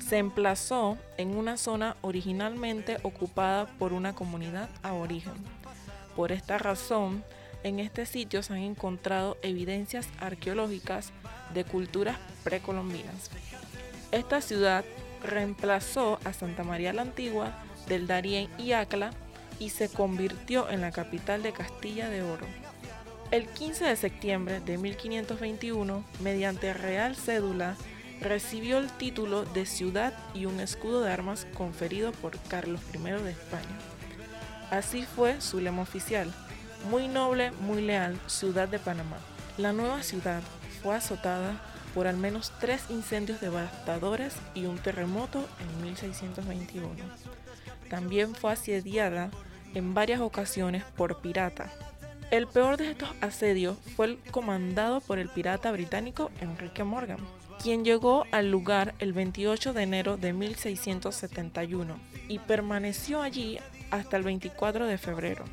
Se 0.00 0.18
emplazó 0.18 0.98
en 1.18 1.36
una 1.36 1.56
zona 1.56 1.96
originalmente 2.00 2.98
ocupada 3.02 3.66
por 3.78 3.92
una 3.92 4.14
comunidad 4.14 4.68
aborigen. 4.82 5.34
Por 6.16 6.32
esta 6.32 6.58
razón, 6.58 7.22
en 7.62 7.78
este 7.78 8.06
sitio 8.06 8.42
se 8.42 8.54
han 8.54 8.60
encontrado 8.60 9.36
evidencias 9.42 10.08
arqueológicas 10.18 11.12
de 11.54 11.64
culturas 11.64 12.18
precolombinas. 12.42 13.30
Esta 14.10 14.40
ciudad 14.40 14.84
reemplazó 15.22 16.18
a 16.24 16.32
Santa 16.32 16.64
María 16.64 16.92
la 16.92 17.02
Antigua 17.02 17.52
del 17.86 18.06
Darién 18.06 18.48
y 18.58 18.72
Acla 18.72 19.12
y 19.60 19.70
se 19.70 19.88
convirtió 19.88 20.68
en 20.70 20.80
la 20.80 20.90
capital 20.90 21.42
de 21.42 21.52
Castilla 21.52 22.08
de 22.08 22.22
Oro. 22.22 22.46
El 23.30 23.46
15 23.46 23.84
de 23.84 23.94
septiembre 23.94 24.58
de 24.58 24.76
1521, 24.76 26.02
mediante 26.18 26.74
real 26.74 27.14
cédula, 27.14 27.76
recibió 28.20 28.78
el 28.78 28.90
título 28.90 29.44
de 29.44 29.66
ciudad 29.66 30.12
y 30.34 30.46
un 30.46 30.58
escudo 30.58 31.02
de 31.02 31.12
armas 31.12 31.46
conferido 31.54 32.10
por 32.10 32.36
Carlos 32.48 32.80
I 32.92 32.98
de 32.98 33.30
España. 33.30 33.78
Así 34.72 35.04
fue 35.04 35.40
su 35.40 35.60
lema 35.60 35.82
oficial, 35.82 36.32
muy 36.90 37.06
noble, 37.06 37.52
muy 37.52 37.82
leal, 37.82 38.18
ciudad 38.26 38.66
de 38.66 38.80
Panamá. 38.80 39.18
La 39.58 39.72
nueva 39.72 40.02
ciudad 40.02 40.42
fue 40.82 40.96
azotada 40.96 41.60
por 41.94 42.08
al 42.08 42.16
menos 42.16 42.52
tres 42.58 42.82
incendios 42.90 43.40
devastadores 43.40 44.34
y 44.54 44.66
un 44.66 44.78
terremoto 44.78 45.48
en 45.60 45.82
1621. 45.84 46.90
También 47.88 48.34
fue 48.34 48.52
asediada 48.52 49.30
en 49.74 49.94
varias 49.94 50.20
ocasiones 50.20 50.82
por 50.96 51.20
pirata, 51.20 51.72
el 52.30 52.46
peor 52.46 52.76
de 52.76 52.90
estos 52.90 53.10
asedios 53.20 53.76
fue 53.96 54.06
el 54.06 54.18
comandado 54.30 55.00
por 55.00 55.18
el 55.18 55.28
pirata 55.28 55.72
británico 55.72 56.30
Enrique 56.40 56.84
Morgan, 56.84 57.18
quien 57.62 57.84
llegó 57.84 58.24
al 58.30 58.50
lugar 58.50 58.94
el 59.00 59.12
28 59.12 59.72
de 59.72 59.82
enero 59.82 60.16
de 60.16 60.32
1671 60.32 61.98
y 62.28 62.38
permaneció 62.38 63.20
allí 63.20 63.58
hasta 63.90 64.16
el 64.16 64.22
24 64.22 64.86
de 64.86 64.98
febrero. 64.98 65.44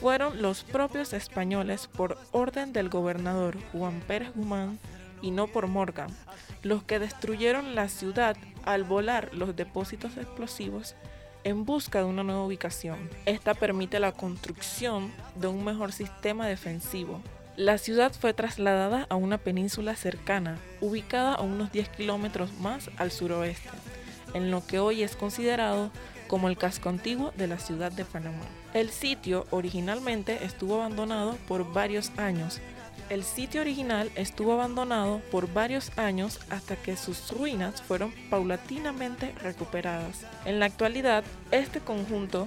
Fueron 0.00 0.40
los 0.40 0.62
propios 0.62 1.12
españoles, 1.12 1.88
por 1.88 2.16
orden 2.30 2.72
del 2.72 2.88
gobernador 2.88 3.56
Juan 3.72 4.00
Pérez 4.06 4.30
Guzmán 4.34 4.78
y 5.20 5.32
no 5.32 5.48
por 5.48 5.66
Morgan, 5.66 6.10
los 6.62 6.84
que 6.84 7.00
destruyeron 7.00 7.74
la 7.74 7.88
ciudad 7.88 8.36
al 8.64 8.84
volar 8.84 9.34
los 9.34 9.56
depósitos 9.56 10.16
explosivos 10.16 10.94
en 11.44 11.64
busca 11.64 12.00
de 12.00 12.04
una 12.04 12.22
nueva 12.22 12.44
ubicación. 12.44 13.10
Esta 13.26 13.54
permite 13.54 14.00
la 14.00 14.12
construcción 14.12 15.12
de 15.36 15.46
un 15.46 15.64
mejor 15.64 15.92
sistema 15.92 16.46
defensivo. 16.46 17.20
La 17.56 17.78
ciudad 17.78 18.12
fue 18.12 18.32
trasladada 18.32 19.06
a 19.10 19.16
una 19.16 19.38
península 19.38 19.94
cercana, 19.96 20.58
ubicada 20.80 21.34
a 21.34 21.42
unos 21.42 21.72
10 21.72 21.88
kilómetros 21.90 22.52
más 22.58 22.90
al 22.96 23.10
suroeste, 23.10 23.68
en 24.34 24.50
lo 24.50 24.66
que 24.66 24.78
hoy 24.78 25.02
es 25.02 25.16
considerado 25.16 25.90
como 26.26 26.48
el 26.48 26.56
casco 26.56 26.88
antiguo 26.88 27.32
de 27.36 27.48
la 27.48 27.58
ciudad 27.58 27.90
de 27.90 28.04
Panamá. 28.04 28.44
El 28.72 28.90
sitio 28.90 29.46
originalmente 29.50 30.44
estuvo 30.44 30.76
abandonado 30.76 31.36
por 31.48 31.72
varios 31.72 32.12
años, 32.16 32.60
el 33.10 33.24
sitio 33.24 33.60
original 33.60 34.10
estuvo 34.14 34.52
abandonado 34.52 35.20
por 35.30 35.52
varios 35.52 35.90
años 35.98 36.38
hasta 36.48 36.76
que 36.76 36.96
sus 36.96 37.30
ruinas 37.32 37.82
fueron 37.82 38.12
paulatinamente 38.30 39.34
recuperadas. 39.42 40.24
En 40.44 40.60
la 40.60 40.66
actualidad, 40.66 41.24
este 41.50 41.80
conjunto 41.80 42.46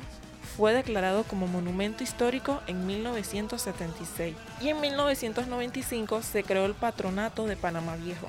fue 0.56 0.74
declarado 0.74 1.24
como 1.24 1.48
monumento 1.48 2.04
histórico 2.04 2.62
en 2.68 2.88
1976 2.88 4.36
y 4.62 4.70
en 4.70 4.80
1995 4.80 6.22
se 6.22 6.44
creó 6.44 6.66
el 6.66 6.76
Patronato 6.76 7.46
de 7.46 7.58
Panamá 7.58 7.98
Viejo, 7.98 8.28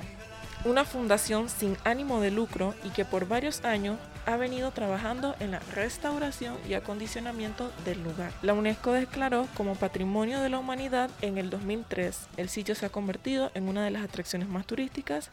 una 0.65 0.83
fundación 0.83 1.49
sin 1.49 1.77
ánimo 1.85 2.19
de 2.19 2.31
lucro 2.31 2.75
y 2.83 2.89
que 2.89 3.05
por 3.05 3.27
varios 3.27 3.63
años 3.63 3.97
ha 4.25 4.37
venido 4.37 4.71
trabajando 4.71 5.35
en 5.39 5.51
la 5.51 5.59
restauración 5.59 6.57
y 6.67 6.73
acondicionamiento 6.73 7.71
del 7.83 8.03
lugar. 8.03 8.31
La 8.41 8.53
UNESCO 8.53 8.91
declaró 8.91 9.47
como 9.55 9.75
Patrimonio 9.75 10.41
de 10.41 10.49
la 10.49 10.59
Humanidad 10.59 11.09
en 11.21 11.37
el 11.37 11.49
2003. 11.49 12.27
El 12.37 12.49
sitio 12.49 12.75
se 12.75 12.85
ha 12.85 12.89
convertido 12.89 13.51
en 13.53 13.67
una 13.67 13.83
de 13.83 13.91
las 13.91 14.03
atracciones 14.03 14.47
más 14.47 14.65
turísticas 14.65 15.29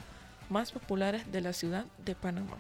más 0.48 0.70
populares 0.70 1.30
de 1.32 1.40
la 1.40 1.52
ciudad 1.52 1.86
de 2.04 2.14
Panamá. 2.14 2.58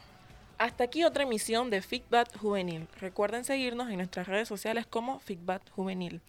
Hasta 0.58 0.84
aquí 0.84 1.04
otra 1.04 1.24
emisión 1.24 1.70
de 1.70 1.82
Figbat 1.82 2.36
Juvenil. 2.36 2.88
Recuerden 3.00 3.44
seguirnos 3.44 3.90
en 3.90 3.96
nuestras 3.96 4.28
redes 4.28 4.48
sociales 4.48 4.86
como 4.86 5.18
Figbat 5.20 5.68
Juvenil. 5.70 6.20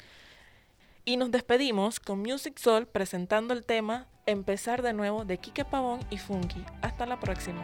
Y 1.06 1.18
nos 1.18 1.32
despedimos 1.32 2.00
con 2.00 2.20
Music 2.20 2.58
Soul 2.58 2.88
presentando 2.88 3.54
el 3.54 3.66
tema 3.66 4.08
Empezar 4.26 4.82
de 4.82 4.94
nuevo 4.94 5.26
de 5.26 5.38
Kike 5.38 5.66
Pavón 5.66 6.00
y 6.10 6.18
Funky. 6.18 6.64
Hasta 6.82 7.06
la 7.06 7.20
próxima. 7.20 7.64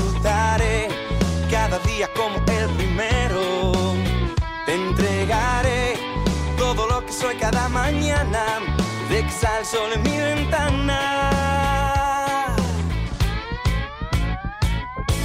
día 1.85 2.09
como 2.15 2.35
el 2.37 2.69
primero. 2.77 3.71
Te 4.65 4.73
entregaré 4.73 5.95
todo 6.57 6.87
lo 6.87 7.05
que 7.05 7.13
soy 7.13 7.35
cada 7.35 7.69
mañana. 7.69 8.43
De 9.09 9.23
que 9.23 9.31
sale 9.31 9.59
el 9.59 9.65
sol 9.65 9.91
en 9.93 10.03
mi 10.03 10.17
ventana. 10.17 10.99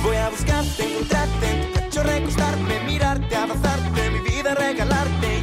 Voy 0.02 0.16
a 0.16 0.28
buscarte, 0.28 0.84
encontrarte 0.84 1.50
en 1.50 1.90
tu 1.90 2.00
mirarte, 2.86 3.36
abrazarte, 3.36 4.10
mi 4.10 4.20
vida 4.20 4.54
regalarte 4.54 5.38
y 5.38 5.42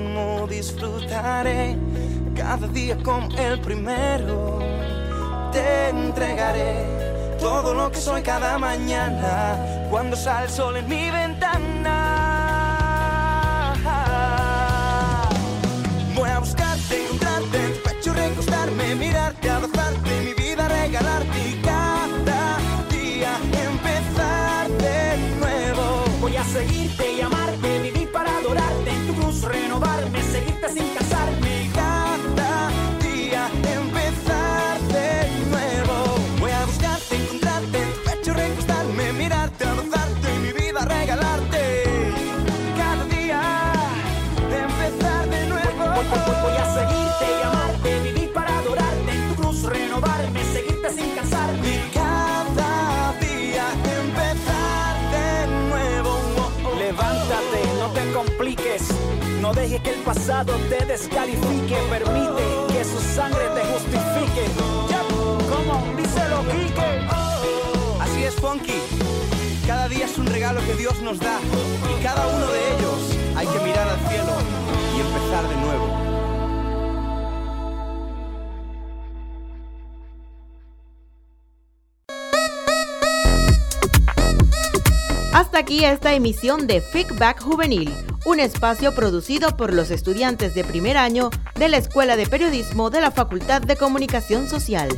Disfrutaré 0.51 1.77
cada 2.35 2.67
día 2.67 2.97
como 3.01 3.33
el 3.37 3.57
primero. 3.61 4.59
Te 5.53 5.87
entregaré 5.87 7.37
todo 7.39 7.73
lo 7.73 7.89
que 7.89 7.97
soy 7.97 8.21
cada 8.21 8.57
mañana 8.57 9.87
cuando 9.89 10.17
sale 10.17 10.47
el 10.47 10.51
sol 10.51 10.75
en 10.75 10.89
mi 10.89 11.09
ventana. 11.09 12.20
No 59.71 59.77
dejes 59.77 59.81
que 59.81 59.89
el 59.89 60.03
pasado 60.03 60.53
te 60.69 60.85
descalifique, 60.85 61.77
permite 61.89 62.43
que 62.73 62.83
su 62.83 62.99
sangre 63.15 63.47
te 63.55 63.61
justifique. 63.61 64.45
Ya, 64.89 65.01
como 65.49 65.95
díselo, 65.95 66.43
Quique. 66.51 67.07
Así 67.99 68.23
es, 68.23 68.35
Funky. 68.35 68.81
Cada 69.65 69.87
día 69.87 70.05
es 70.05 70.17
un 70.17 70.25
regalo 70.25 70.61
que 70.65 70.73
Dios 70.73 71.01
nos 71.01 71.19
da. 71.19 71.39
Y 71.89 72.03
cada 72.03 72.27
uno 72.27 72.47
de 72.47 72.75
ellos 72.75 73.17
hay 73.35 73.47
que 73.47 73.59
mirar 73.63 73.87
al 73.87 73.99
cielo 74.09 74.33
y 74.95 74.99
empezar 74.99 75.47
de 75.47 75.55
nuevo. 75.55 76.11
Hasta 85.33 85.59
aquí 85.59 85.85
esta 85.85 86.13
emisión 86.13 86.67
de 86.67 86.81
Feedback 86.81 87.41
Juvenil, 87.41 87.95
un 88.25 88.39
espacio 88.39 88.93
producido 88.93 89.55
por 89.57 89.73
los 89.73 89.91
estudiantes 89.91 90.53
de 90.53 90.63
primer 90.63 90.97
año 90.97 91.29
de 91.55 91.69
la 91.69 91.77
Escuela 91.77 92.15
de 92.15 92.27
Periodismo 92.27 92.89
de 92.89 93.01
la 93.01 93.11
Facultad 93.11 93.61
de 93.61 93.75
Comunicación 93.75 94.47
Social. 94.47 94.89